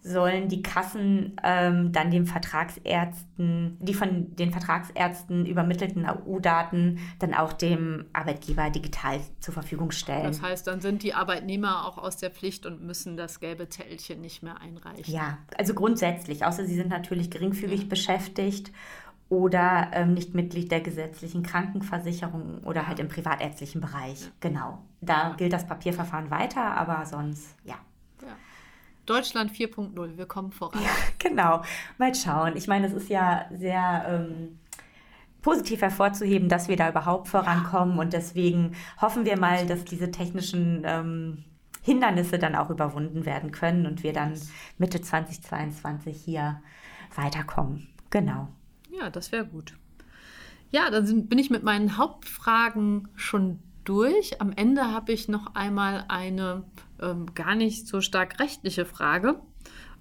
sollen 0.06 0.48
die 0.48 0.62
Kassen 0.62 1.34
ähm, 1.42 1.90
dann 1.90 2.10
den 2.10 2.26
Vertragsärzten, 2.26 3.78
die 3.80 3.94
von 3.94 4.36
den 4.36 4.50
Vertragsärzten 4.52 5.46
übermittelten 5.46 6.04
AU-Daten 6.04 6.98
dann 7.20 7.32
auch 7.32 7.54
dem 7.54 8.04
Arbeitgeber 8.12 8.68
digital 8.68 9.20
zur 9.40 9.54
Verfügung 9.54 9.92
stellen. 9.92 10.24
Das 10.24 10.42
heißt, 10.42 10.66
dann 10.66 10.82
sind 10.82 11.02
die 11.02 11.14
Arbeitnehmer 11.14 11.86
auch 11.86 11.96
aus 11.96 12.18
der 12.18 12.30
Pflicht 12.30 12.66
und 12.66 12.82
müssen 12.82 13.16
das 13.16 13.40
gelbe 13.40 13.70
Zellchen 13.70 14.20
nicht 14.20 14.42
mehr 14.42 14.60
einreichen. 14.60 15.12
Ja, 15.12 15.38
also 15.56 15.72
grundsätzlich, 15.72 16.44
außer 16.44 16.66
sie 16.66 16.74
sind 16.74 16.90
natürlich 16.90 17.30
geringfügig 17.30 17.82
ja. 17.82 17.88
beschäftigt 17.88 18.72
oder 19.30 19.90
ähm, 19.94 20.12
nicht 20.12 20.34
Mitglied 20.34 20.70
der 20.70 20.82
gesetzlichen 20.82 21.42
Krankenversicherung 21.42 22.62
oder 22.64 22.86
halt 22.86 22.98
im 22.98 23.08
privatärztlichen 23.08 23.80
Bereich. 23.80 24.30
Genau. 24.40 24.82
Da 25.00 25.30
ja. 25.30 25.34
gilt 25.36 25.54
das 25.54 25.66
Papierverfahren 25.66 26.30
weiter, 26.30 26.76
aber 26.76 27.06
sonst 27.06 27.56
ja. 27.64 27.76
Deutschland 29.06 29.52
4.0, 29.52 30.16
wir 30.16 30.26
kommen 30.26 30.52
voran. 30.52 30.82
Ja, 30.82 30.90
genau. 31.18 31.62
Mal 31.98 32.14
schauen. 32.14 32.56
Ich 32.56 32.66
meine, 32.66 32.86
es 32.86 32.92
ist 32.92 33.08
ja 33.08 33.46
sehr 33.52 34.04
ähm, 34.08 34.58
positiv 35.42 35.82
hervorzuheben, 35.82 36.48
dass 36.48 36.68
wir 36.68 36.76
da 36.76 36.88
überhaupt 36.88 37.28
vorankommen 37.28 37.98
und 37.98 38.12
deswegen 38.12 38.74
hoffen 39.00 39.24
wir 39.24 39.38
mal, 39.38 39.66
dass 39.66 39.84
diese 39.84 40.10
technischen 40.10 40.82
ähm, 40.84 41.44
Hindernisse 41.82 42.38
dann 42.38 42.56
auch 42.56 42.70
überwunden 42.70 43.26
werden 43.26 43.52
können 43.52 43.86
und 43.86 44.02
wir 44.02 44.14
dann 44.14 44.40
Mitte 44.78 45.02
2022 45.02 46.16
hier 46.16 46.62
weiterkommen. 47.14 47.88
Genau. 48.08 48.48
Ja, 48.90 49.10
das 49.10 49.32
wäre 49.32 49.44
gut. 49.44 49.74
Ja, 50.70 50.90
dann 50.90 51.26
bin 51.26 51.38
ich 51.38 51.50
mit 51.50 51.62
meinen 51.62 51.98
Hauptfragen 51.98 53.08
schon 53.14 53.58
durch. 53.84 54.40
Am 54.40 54.50
Ende 54.52 54.92
habe 54.92 55.12
ich 55.12 55.28
noch 55.28 55.54
einmal 55.54 56.06
eine 56.08 56.64
ähm, 57.00 57.34
gar 57.34 57.54
nicht 57.54 57.86
so 57.86 58.00
stark 58.00 58.40
rechtliche 58.40 58.84
Frage. 58.84 59.40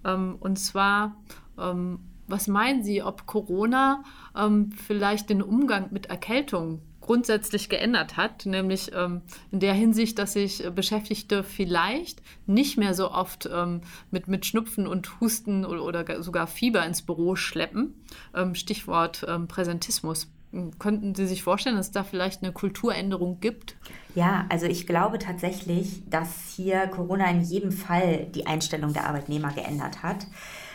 Ähm, 0.05 0.37
und 0.39 0.57
zwar, 0.57 1.17
ähm, 1.59 1.99
was 2.27 2.47
meinen 2.47 2.83
Sie, 2.83 3.03
ob 3.03 3.25
Corona 3.25 4.03
ähm, 4.35 4.71
vielleicht 4.71 5.29
den 5.29 5.41
Umgang 5.41 5.89
mit 5.91 6.07
Erkältung 6.07 6.81
grundsätzlich 7.01 7.67
geändert 7.67 8.15
hat, 8.15 8.45
nämlich 8.45 8.91
ähm, 8.93 9.21
in 9.51 9.59
der 9.59 9.73
Hinsicht, 9.73 10.17
dass 10.19 10.33
sich 10.33 10.63
Beschäftigte 10.73 11.43
vielleicht 11.43 12.21
nicht 12.45 12.77
mehr 12.77 12.93
so 12.93 13.11
oft 13.11 13.49
ähm, 13.51 13.81
mit, 14.09 14.29
mit 14.29 14.45
Schnupfen 14.45 14.87
und 14.87 15.19
Husten 15.19 15.65
oder, 15.65 15.83
oder, 15.83 16.23
sogar 16.23 16.47
Fieber 16.47 16.85
ins 16.85 17.01
Büro 17.01 17.35
schleppen. 17.35 17.93
Ähm, 18.33 18.55
Stichwort 18.55 19.25
ähm, 19.27 19.49
Präsentismus. 19.49 20.29
Könnten 20.77 21.15
Sie 21.15 21.25
sich 21.25 21.41
vorstellen, 21.41 21.77
dass 21.77 21.87
es 21.87 21.91
da 21.91 22.03
vielleicht 22.03 22.43
eine 22.43 22.51
Kulturänderung 22.51 23.39
gibt? 23.39 23.75
Ja, 24.13 24.45
also 24.49 24.67
ich 24.67 24.85
glaube 24.85 25.17
tatsächlich, 25.17 26.03
dass 26.09 26.53
hier 26.55 26.87
Corona 26.87 27.29
in 27.31 27.41
jedem 27.41 27.71
Fall 27.71 28.27
die 28.27 28.45
Einstellung 28.45 28.93
der 28.93 29.07
Arbeitnehmer 29.07 29.51
geändert 29.51 30.03
hat. 30.03 30.27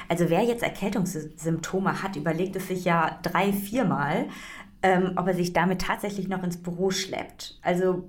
Also 0.09 0.31
wer 0.31 0.43
jetzt 0.43 0.65
Erkältungssymptome 0.65 2.03
hat, 2.03 2.17
überlegt 2.17 2.57
es 2.57 2.69
sich 2.69 2.85
ja 2.85 3.21
drei, 3.23 3.53
viermal, 3.53 4.27
ähm, 4.83 5.13
ob 5.17 5.29
er 5.29 5.35
sich 5.35 5.53
damit 5.53 5.83
tatsächlich 5.83 6.29
noch 6.29 6.43
ins 6.43 6.57
Büro 6.57 6.91
schleppt. 6.91 7.59
Also 7.63 8.09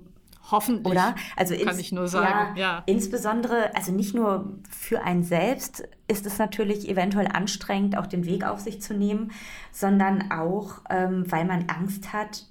Hoffentlich. 0.50 0.92
Oder? 0.92 1.14
Also 1.36 1.56
kann 1.56 1.78
ich 1.78 1.92
nur 1.92 2.08
sagen. 2.08 2.56
Ja, 2.56 2.62
ja. 2.62 2.82
Insbesondere, 2.86 3.74
also 3.74 3.92
nicht 3.92 4.14
nur 4.14 4.58
für 4.68 5.02
einen 5.02 5.22
selbst 5.22 5.88
ist 6.08 6.26
es 6.26 6.38
natürlich 6.38 6.88
eventuell 6.88 7.28
anstrengend, 7.28 7.96
auch 7.96 8.06
den 8.06 8.24
Weg 8.24 8.44
auf 8.44 8.60
sich 8.60 8.82
zu 8.82 8.94
nehmen, 8.94 9.32
sondern 9.72 10.30
auch, 10.30 10.82
ähm, 10.90 11.24
weil 11.30 11.44
man 11.44 11.66
Angst 11.68 12.12
hat, 12.12 12.46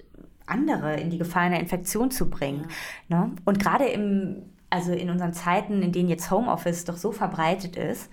andere 0.45 0.95
in 0.95 1.09
die 1.09 1.17
Gefahr 1.17 1.43
einer 1.43 1.59
Infektion 1.59 2.11
zu 2.11 2.29
bringen. 2.29 2.67
Ja. 3.07 3.25
Ne? 3.25 3.35
Und 3.45 3.59
gerade 3.59 3.85
im, 3.85 4.43
also 4.69 4.91
in 4.91 5.09
unseren 5.09 5.33
Zeiten, 5.33 5.81
in 5.81 5.91
denen 5.91 6.09
jetzt 6.09 6.31
Homeoffice 6.31 6.85
doch 6.85 6.97
so 6.97 7.11
verbreitet 7.11 7.75
ist, 7.75 8.09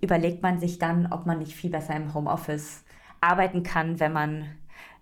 überlegt 0.00 0.42
man 0.42 0.58
sich 0.60 0.78
dann, 0.78 1.06
ob 1.10 1.26
man 1.26 1.38
nicht 1.38 1.52
viel 1.52 1.70
besser 1.70 1.94
im 1.96 2.14
Homeoffice 2.14 2.84
arbeiten 3.20 3.62
kann, 3.62 3.98
wenn 3.98 4.12
man 4.12 4.46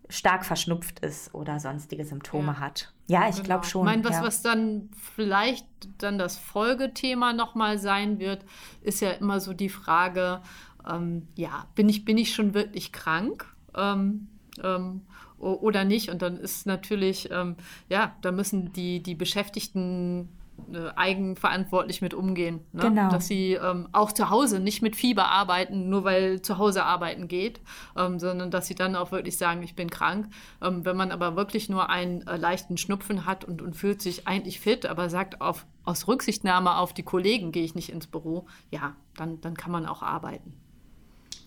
stark 0.09 0.45
verschnupft 0.45 1.01
ist 1.01 1.35
oder 1.35 1.61
sonstige 1.61 2.05
Symptome 2.05 2.53
ja. 2.53 2.61
hat. 2.61 2.93
Ja, 3.07 3.29
ich 3.29 3.37
genau. 3.37 3.45
glaube 3.47 3.67
schon. 3.67 3.87
Ich 3.87 3.93
meine, 3.93 4.05
was, 4.05 4.17
ja. 4.17 4.23
was 4.23 4.43
dann 4.43 4.91
vielleicht 5.15 5.67
dann 5.99 6.19
das 6.19 6.39
Folgethema 6.39 7.33
nochmal 7.33 7.79
sein 7.79 8.19
wird, 8.19 8.45
ist 8.83 9.01
ja 9.01 9.11
immer 9.13 9.41
so 9.41 9.53
die 9.53 9.69
Frage, 9.69 10.41
ähm, 10.89 11.29
ja, 11.35 11.67
bin 11.75 11.89
ich, 11.89 12.05
bin 12.05 12.19
ich 12.19 12.35
schon 12.35 12.55
wirklich 12.55 12.93
krank? 12.93 13.47
Ähm, 13.75 14.29
ähm, 14.63 15.03
oder 15.39 15.85
nicht? 15.85 16.11
Und 16.11 16.23
dann 16.23 16.37
ist 16.37 16.67
natürlich, 16.67 17.31
ähm, 17.31 17.57
ja, 17.89 18.15
da 18.23 18.33
müssen 18.33 18.73
die, 18.73 19.03
die 19.03 19.15
Beschäftigten 19.15 20.29
äh, 20.73 20.91
eigenverantwortlich 20.97 22.01
mit 22.01 22.15
umgehen. 22.15 22.61
Ne? 22.73 22.83
Genau. 22.83 23.11
Dass 23.11 23.27
sie 23.27 23.55
ähm, 23.55 23.89
auch 23.93 24.13
zu 24.13 24.31
Hause 24.31 24.61
nicht 24.61 24.83
mit 24.83 24.97
Fieber 24.97 25.29
arbeiten, 25.29 25.89
nur 25.89 26.05
weil 26.05 26.43
zu 26.43 26.59
Hause 26.59 26.85
arbeiten 26.85 27.29
geht, 27.29 27.61
ähm, 27.97 28.19
sondern 28.19 28.51
dass 28.51 28.67
sie 28.67 28.75
dann 28.75 28.97
auch 28.97 29.13
wirklich 29.13 29.37
sagen, 29.37 29.63
ich 29.63 29.75
bin 29.75 29.91
krank. 29.91 30.29
Ähm, 30.63 30.85
wenn 30.85 30.97
man 30.97 31.11
aber 31.11 31.37
wirklich 31.37 31.69
nur 31.69 31.91
einen 31.91 32.27
äh, 32.27 32.37
leichten 32.37 32.77
Schnupfen 32.77 33.27
hat 33.27 33.45
und, 33.45 33.63
und 33.63 33.75
fühlt 33.75 34.01
sich 34.01 34.27
eigentlich 34.27 34.61
fit, 34.61 34.87
aber 34.87 35.11
sagt, 35.11 35.41
auf, 35.41 35.67
aus 35.85 36.09
Rücksichtnahme 36.09 36.77
auf 36.77 36.93
die 36.93 37.03
Kollegen 37.03 37.53
gehe 37.53 37.65
ich 37.65 37.75
nicht 37.75 37.91
ins 37.91 38.07
Büro, 38.07 38.47
ja, 38.71 38.95
dann, 39.17 39.41
dann 39.41 39.57
kann 39.57 39.73
man 39.73 39.87
auch 39.87 40.03
arbeiten. 40.03 40.55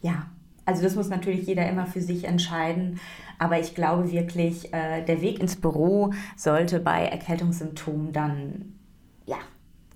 Ja, 0.02 0.28
also 0.66 0.84
das 0.84 0.96
muss 0.96 1.08
natürlich 1.08 1.48
jeder 1.48 1.68
immer 1.70 1.86
für 1.86 2.02
sich 2.02 2.26
entscheiden. 2.26 3.00
Aber 3.40 3.60
ich 3.60 3.74
glaube 3.74 4.12
wirklich, 4.12 4.74
äh, 4.74 5.02
der 5.04 5.22
Weg 5.22 5.40
ins 5.40 5.56
Büro 5.56 6.12
sollte 6.36 6.80
bei 6.82 7.06
Erkältungssymptomen 7.06 8.12
dann 8.12 8.77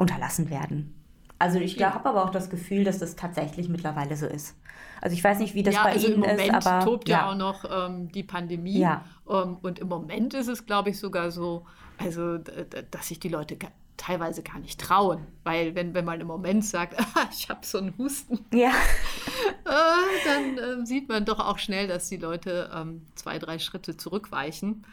unterlassen 0.02 0.50
werden. 0.50 0.94
Also 1.40 1.60
ich 1.60 1.76
ja. 1.76 1.94
habe 1.94 2.10
aber 2.10 2.26
auch 2.26 2.30
das 2.30 2.50
Gefühl, 2.50 2.84
dass 2.84 3.00
das 3.00 3.16
tatsächlich 3.16 3.70
mittlerweile 3.70 4.16
so 4.16 4.28
ist. 4.28 4.56
Also 5.02 5.16
ich 5.16 5.24
weiß 5.24 5.40
nicht, 5.40 5.56
wie 5.56 5.64
das 5.64 5.76
ja, 5.76 5.84
bei 5.84 5.94
also 5.94 6.08
Ihnen 6.08 6.16
im 6.16 6.20
Moment 6.22 6.58
ist, 6.58 6.68
aber 6.68 6.86
tobt 6.86 7.10
ja, 7.10 7.20
ja 7.20 7.32
auch 7.32 7.36
noch 7.36 7.66
ähm, 7.66 8.12
die 8.12 8.24
Pandemie. 8.24 8.80
Ja. 8.80 9.04
Ähm, 9.28 9.58
und 9.62 9.80
im 9.80 9.88
Moment 9.88 10.34
ist 10.36 10.48
es, 10.48 10.66
glaube 10.66 10.92
ich, 10.92 11.00
sogar 11.00 11.32
so, 11.32 11.66
also 11.98 12.38
dass 12.38 13.08
sich 13.08 13.20
die 13.20 13.30
Leute 13.30 13.58
teilweise 13.98 14.42
gar 14.42 14.60
nicht 14.60 14.80
trauen, 14.80 15.28
weil 15.44 15.76
wenn, 15.76 15.94
wenn 15.94 16.06
man 16.06 16.20
im 16.22 16.28
Moment 16.28 16.66
sagt, 16.66 17.00
ah, 17.16 17.28
ich 17.32 17.50
habe 17.50 17.66
so 17.66 17.78
einen 17.78 17.96
Husten, 17.98 18.46
ja. 18.54 18.70
äh, 18.70 20.26
dann 20.26 20.58
äh, 20.58 20.86
sieht 20.86 21.08
man 21.10 21.26
doch 21.26 21.40
auch 21.40 21.60
schnell, 21.60 21.88
dass 21.88 22.10
die 22.10 22.18
Leute 22.18 22.70
ähm, 22.74 23.06
zwei, 23.16 23.40
drei 23.40 23.60
Schritte 23.60 23.98
zurückweichen. 23.98 24.86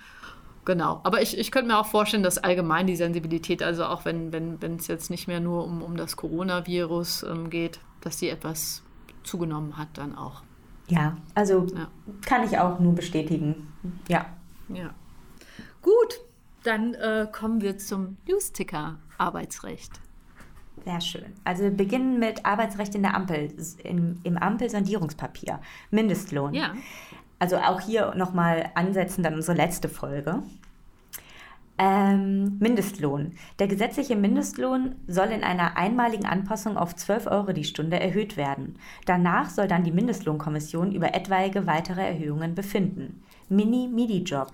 Genau, 0.69 1.01
aber 1.03 1.23
ich, 1.23 1.39
ich 1.39 1.51
könnte 1.51 1.69
mir 1.69 1.79
auch 1.79 1.87
vorstellen, 1.87 2.23
dass 2.23 2.37
allgemein 2.37 2.87
die 2.87 2.95
Sensibilität, 2.95 3.63
also 3.63 3.87
auch 3.87 4.05
wenn 4.05 4.27
es 4.27 4.61
wenn, 4.61 4.77
jetzt 4.77 5.09
nicht 5.09 5.27
mehr 5.27 5.41
nur 5.41 5.65
um, 5.65 5.81
um 5.81 5.97
das 5.97 6.19
Coronavirus 6.19 7.23
ähm, 7.23 7.49
geht, 7.49 7.81
dass 8.03 8.19
die 8.19 8.29
etwas 8.29 8.83
zugenommen 9.23 9.79
hat 9.79 9.89
dann 9.95 10.15
auch. 10.15 10.43
Ja, 10.89 11.17
also 11.35 11.67
ja. 11.75 11.89
kann 12.21 12.45
ich 12.45 12.59
auch 12.59 12.81
nur 12.81 12.95
bestätigen. 12.95 13.73
Ja. 14.09 14.27
Ja. 14.69 14.91
Gut, 15.81 16.21
dann 16.65 16.93
äh, 16.93 17.27
kommen 17.33 17.63
wir 17.63 17.79
zum 17.79 18.19
Newsticker 18.29 18.99
Arbeitsrecht. 19.17 20.03
Sehr 20.85 21.01
schön. 21.01 21.33
Also 21.45 21.63
wir 21.63 21.71
beginnen 21.71 22.19
mit 22.19 22.45
Arbeitsrecht 22.45 22.95
in 22.95 23.05
der 23.05 23.15
Ampel, 23.15 23.55
im, 23.85 24.21
im 24.23 24.37
Ampelsondierungspapier. 24.37 25.61
Mindestlohn. 25.91 26.53
Ja. 26.53 26.75
Also 27.39 27.57
auch 27.57 27.81
hier 27.81 28.15
nochmal 28.15 28.71
ansetzen, 28.75 29.23
dann 29.23 29.35
unsere 29.35 29.57
letzte 29.57 29.89
Folge. 29.89 30.43
Ähm, 31.81 32.59
Mindestlohn. 32.59 33.35
Der 33.61 33.69
gesetzliche 33.69 34.17
Mindestlohn 34.17 34.97
soll 35.07 35.29
in 35.29 35.45
einer 35.45 35.77
einmaligen 35.77 36.27
Anpassung 36.27 36.77
auf 36.77 36.97
12 36.97 37.29
Euro 37.29 37.53
die 37.53 37.63
Stunde 37.63 38.01
erhöht 38.01 38.37
werden. 38.37 38.75
Danach 39.07 39.49
soll 39.49 39.69
dann 39.69 39.85
die 39.85 39.93
Mindestlohnkommission 39.93 40.91
über 40.91 41.15
etwaige 41.15 41.69
weitere 41.69 42.05
Erhöhungen 42.05 42.57
befinden. 42.57 43.23
Mini-Midi-Job. 43.49 44.51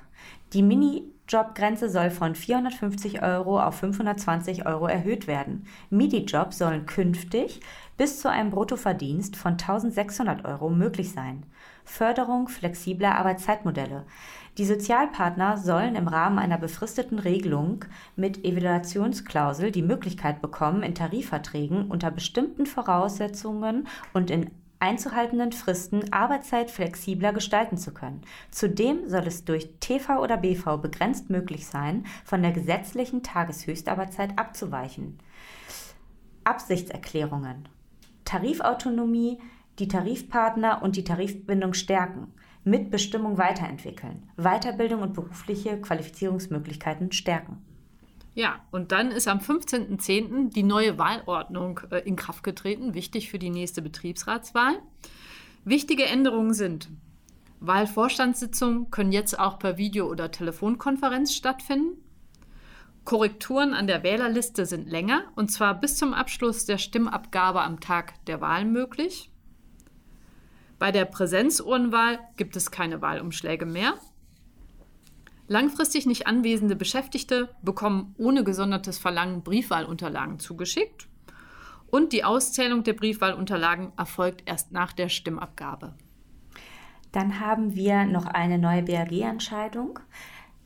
Die 0.52 0.62
Mini-Job-Grenze 0.62 1.88
soll 1.88 2.10
von 2.10 2.34
450 2.34 3.22
Euro 3.22 3.58
auf 3.58 3.76
520 3.76 4.66
Euro 4.66 4.86
erhöht 4.86 5.26
werden. 5.26 5.66
Midi-Jobs 5.88 6.58
sollen 6.58 6.84
künftig 6.84 7.60
bis 7.96 8.20
zu 8.20 8.30
einem 8.30 8.50
Bruttoverdienst 8.50 9.36
von 9.36 9.52
1600 9.52 10.44
Euro 10.44 10.68
möglich 10.68 11.12
sein. 11.12 11.44
Förderung 11.84 12.48
flexibler 12.48 13.16
Arbeitszeitmodelle. 13.16 14.04
Die 14.58 14.64
Sozialpartner 14.64 15.58
sollen 15.58 15.96
im 15.96 16.08
Rahmen 16.08 16.38
einer 16.38 16.58
befristeten 16.58 17.18
Regelung 17.18 17.84
mit 18.16 18.44
Evaluationsklausel 18.44 19.70
die 19.70 19.82
Möglichkeit 19.82 20.40
bekommen, 20.40 20.82
in 20.82 20.94
Tarifverträgen 20.94 21.90
unter 21.90 22.10
bestimmten 22.10 22.66
Voraussetzungen 22.66 23.88
und 24.12 24.30
in 24.30 24.50
einzuhaltenden 24.78 25.52
Fristen 25.52 26.12
Arbeitszeit 26.12 26.70
flexibler 26.70 27.32
gestalten 27.32 27.78
zu 27.78 27.92
können. 27.92 28.20
Zudem 28.50 29.08
soll 29.08 29.26
es 29.26 29.44
durch 29.44 29.70
TV 29.80 30.20
oder 30.20 30.36
BV 30.36 30.76
begrenzt 30.76 31.30
möglich 31.30 31.66
sein, 31.66 32.04
von 32.24 32.42
der 32.42 32.52
gesetzlichen 32.52 33.22
Tageshöchstarbeitszeit 33.22 34.38
abzuweichen. 34.38 35.18
Absichtserklärungen. 36.44 37.68
Tarifautonomie 38.24 39.38
die 39.78 39.88
Tarifpartner 39.88 40.82
und 40.82 40.96
die 40.96 41.04
Tarifbindung 41.04 41.74
stärken, 41.74 42.32
Mitbestimmung 42.64 43.38
weiterentwickeln, 43.38 44.28
Weiterbildung 44.37 45.02
und 45.02 45.14
berufliche 45.14 45.80
Qualifizierungsmöglichkeiten 45.80 47.12
stärken. 47.12 47.58
Ja, 48.34 48.60
und 48.72 48.90
dann 48.90 49.10
ist 49.10 49.28
am 49.28 49.38
15.10. 49.38 50.50
die 50.52 50.62
neue 50.64 50.98
Wahlordnung 50.98 51.80
äh, 51.90 51.98
in 52.00 52.16
Kraft 52.16 52.42
getreten, 52.42 52.94
wichtig 52.94 53.30
für 53.30 53.38
die 53.38 53.50
nächste 53.50 53.80
Betriebsratswahl. 53.80 54.74
Wichtige 55.64 56.04
Änderungen 56.04 56.52
sind, 56.52 56.88
Wahlvorstandssitzungen 57.60 58.90
können 58.90 59.12
jetzt 59.12 59.38
auch 59.38 59.58
per 59.58 59.78
Video- 59.78 60.08
oder 60.08 60.30
Telefonkonferenz 60.30 61.34
stattfinden. 61.34 61.98
Korrekturen 63.04 63.74
an 63.74 63.87
der 63.87 64.02
Wählerliste 64.02 64.66
sind 64.66 64.88
länger, 64.88 65.24
und 65.34 65.50
zwar 65.50 65.78
bis 65.78 65.96
zum 65.96 66.14
Abschluss 66.14 66.64
der 66.64 66.78
Stimmabgabe 66.78 67.62
am 67.62 67.80
Tag 67.80 68.24
der 68.26 68.40
Wahl 68.40 68.64
möglich. 68.64 69.30
Bei 70.84 70.92
der 70.92 71.06
Präsenzurnwahl 71.06 72.18
gibt 72.36 72.56
es 72.56 72.70
keine 72.70 73.00
Wahlumschläge 73.00 73.64
mehr. 73.64 73.94
Langfristig 75.48 76.04
nicht 76.04 76.26
anwesende 76.26 76.76
Beschäftigte 76.76 77.48
bekommen 77.62 78.14
ohne 78.18 78.44
gesondertes 78.44 78.98
Verlangen 78.98 79.42
Briefwahlunterlagen 79.42 80.38
zugeschickt. 80.40 81.08
Und 81.86 82.12
die 82.12 82.22
Auszählung 82.22 82.82
der 82.84 82.92
Briefwahlunterlagen 82.92 83.92
erfolgt 83.96 84.42
erst 84.44 84.72
nach 84.72 84.92
der 84.92 85.08
Stimmabgabe. 85.08 85.94
Dann 87.12 87.40
haben 87.40 87.74
wir 87.74 88.04
noch 88.04 88.26
eine 88.26 88.58
neue 88.58 88.82
BAG-Entscheidung, 88.82 90.00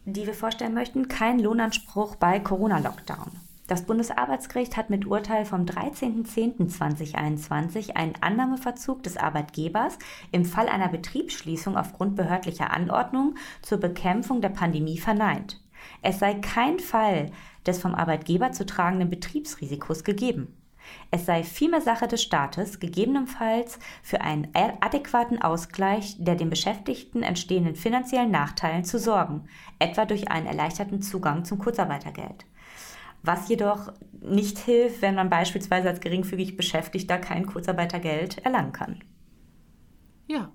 die 0.05 0.27
wir 0.27 0.35
vorstellen 0.35 0.75
möchten. 0.75 1.07
Kein 1.07 1.39
Lohnanspruch 1.39 2.17
bei 2.17 2.41
Corona-Lockdown. 2.41 3.48
Das 3.69 3.83
Bundesarbeitsgericht 3.83 4.77
hat 4.79 4.89
mit 4.89 5.07
Urteil 5.07 5.45
vom 5.45 5.67
13.10.2021 5.67 7.97
einen 7.97 8.15
Annahmeverzug 8.23 9.03
des 9.03 9.19
Arbeitgebers 9.19 9.99
im 10.33 10.47
Fall 10.47 10.71
einer 10.71 10.89
Betriebsschließung 10.89 11.77
aufgrund 11.77 12.17
behördlicher 12.17 12.73
Anordnung 12.73 13.35
zur 13.61 13.77
Bekämpfung 13.77 14.41
der 14.41 14.49
Pandemie 14.49 14.97
verneint. 14.97 15.61
Es 16.01 16.19
sei 16.19 16.37
kein 16.37 16.79
Fall 16.79 17.31
des 17.67 17.79
vom 17.79 17.95
Arbeitgeber 17.95 18.53
zu 18.53 18.65
tragenden 18.65 19.11
Betriebsrisikos 19.11 20.03
gegeben. 20.03 20.57
Es 21.11 21.27
sei 21.27 21.45
vielmehr 21.45 21.83
Sache 21.83 22.09
des 22.09 22.23
Staates, 22.23 22.81
gegebenenfalls 22.81 23.79
für 24.03 24.23
einen 24.23 24.49
adäquaten 24.55 25.43
Ausgleich 25.43 26.17
der 26.19 26.37
den 26.37 26.49
Beschäftigten 26.49 27.23
entstehenden 27.23 27.77
finanziellen 27.77 28.31
Nachteilen 28.31 28.85
zu 28.85 28.99
sorgen, 28.99 29.47
etwa 29.79 30.07
durch 30.07 30.31
einen 30.31 30.47
erleichterten 30.47 31.03
Zugang 31.03 31.45
zum 31.45 31.59
Kurzarbeitergeld 31.59 32.47
was 33.23 33.49
jedoch 33.49 33.93
nicht 34.21 34.59
hilft, 34.59 35.03
wenn 35.03 35.15
man 35.15 35.31
beispielsweise 35.31 35.89
als 35.89 36.01
geringfügig 36.01 36.57
Beschäftigter 36.57 37.19
kein 37.19 37.47
Kurzarbeitergeld 37.47 38.39
erlangen 38.39 38.73
kann. 38.73 39.01
Ja, 40.27 40.53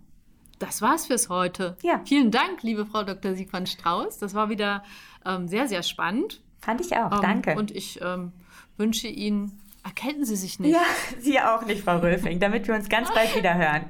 das 0.60 0.82
war's 0.82 1.08
fürs 1.08 1.30
heute. 1.30 1.78
Ja. 1.82 2.02
Vielen 2.06 2.32
Dank, 2.32 2.63
liebe 2.63 2.86
Frau 2.86 3.04
Dr. 3.04 3.34
Siegmann 3.36 3.65
Strauß. 3.65 4.19
Das 4.19 4.34
war 4.34 4.49
wieder 4.49 4.84
ähm, 5.26 5.47
sehr, 5.47 5.67
sehr 5.67 5.84
spannend. 5.84 6.41
Fand 6.62 6.80
ich 6.82 6.95
auch, 6.95 7.12
Ähm, 7.12 7.21
danke. 7.21 7.56
Und 7.56 7.71
ich 7.71 7.99
ähm, 8.02 8.32
wünsche 8.78 9.08
Ihnen, 9.08 9.60
erkennen 9.84 10.23
Sie 10.26 10.36
sich 10.36 10.60
nicht. 10.60 10.73
ja, 10.73 10.84
Sie 11.19 11.39
auch 11.39 11.65
nicht, 11.65 11.84
Frau 11.84 11.97
Röfing, 11.97 12.39
damit 12.39 12.67
wir 12.67 12.76
uns 12.76 12.88
ganz 12.88 13.13
bald 13.13 13.36
wieder 13.36 13.56
hören. 13.56 13.86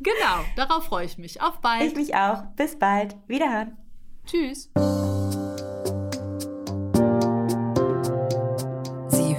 Genau, 0.00 0.44
darauf 0.56 0.84
freue 0.84 1.06
ich 1.06 1.18
mich. 1.18 1.40
Auf 1.40 1.60
bald. 1.60 1.82
Ich 1.82 1.96
mich 1.96 2.14
auch. 2.14 2.42
Bis 2.56 2.78
bald. 2.78 3.16
Wiederhören. 3.26 3.76
Tschüss. 4.26 4.70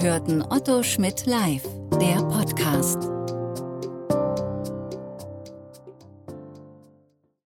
Hörten 0.05 0.43
Otto 0.43 0.83
Schmidt 0.83 1.25
live, 1.25 1.63
der 1.99 2.21
Podcast. 2.27 3.14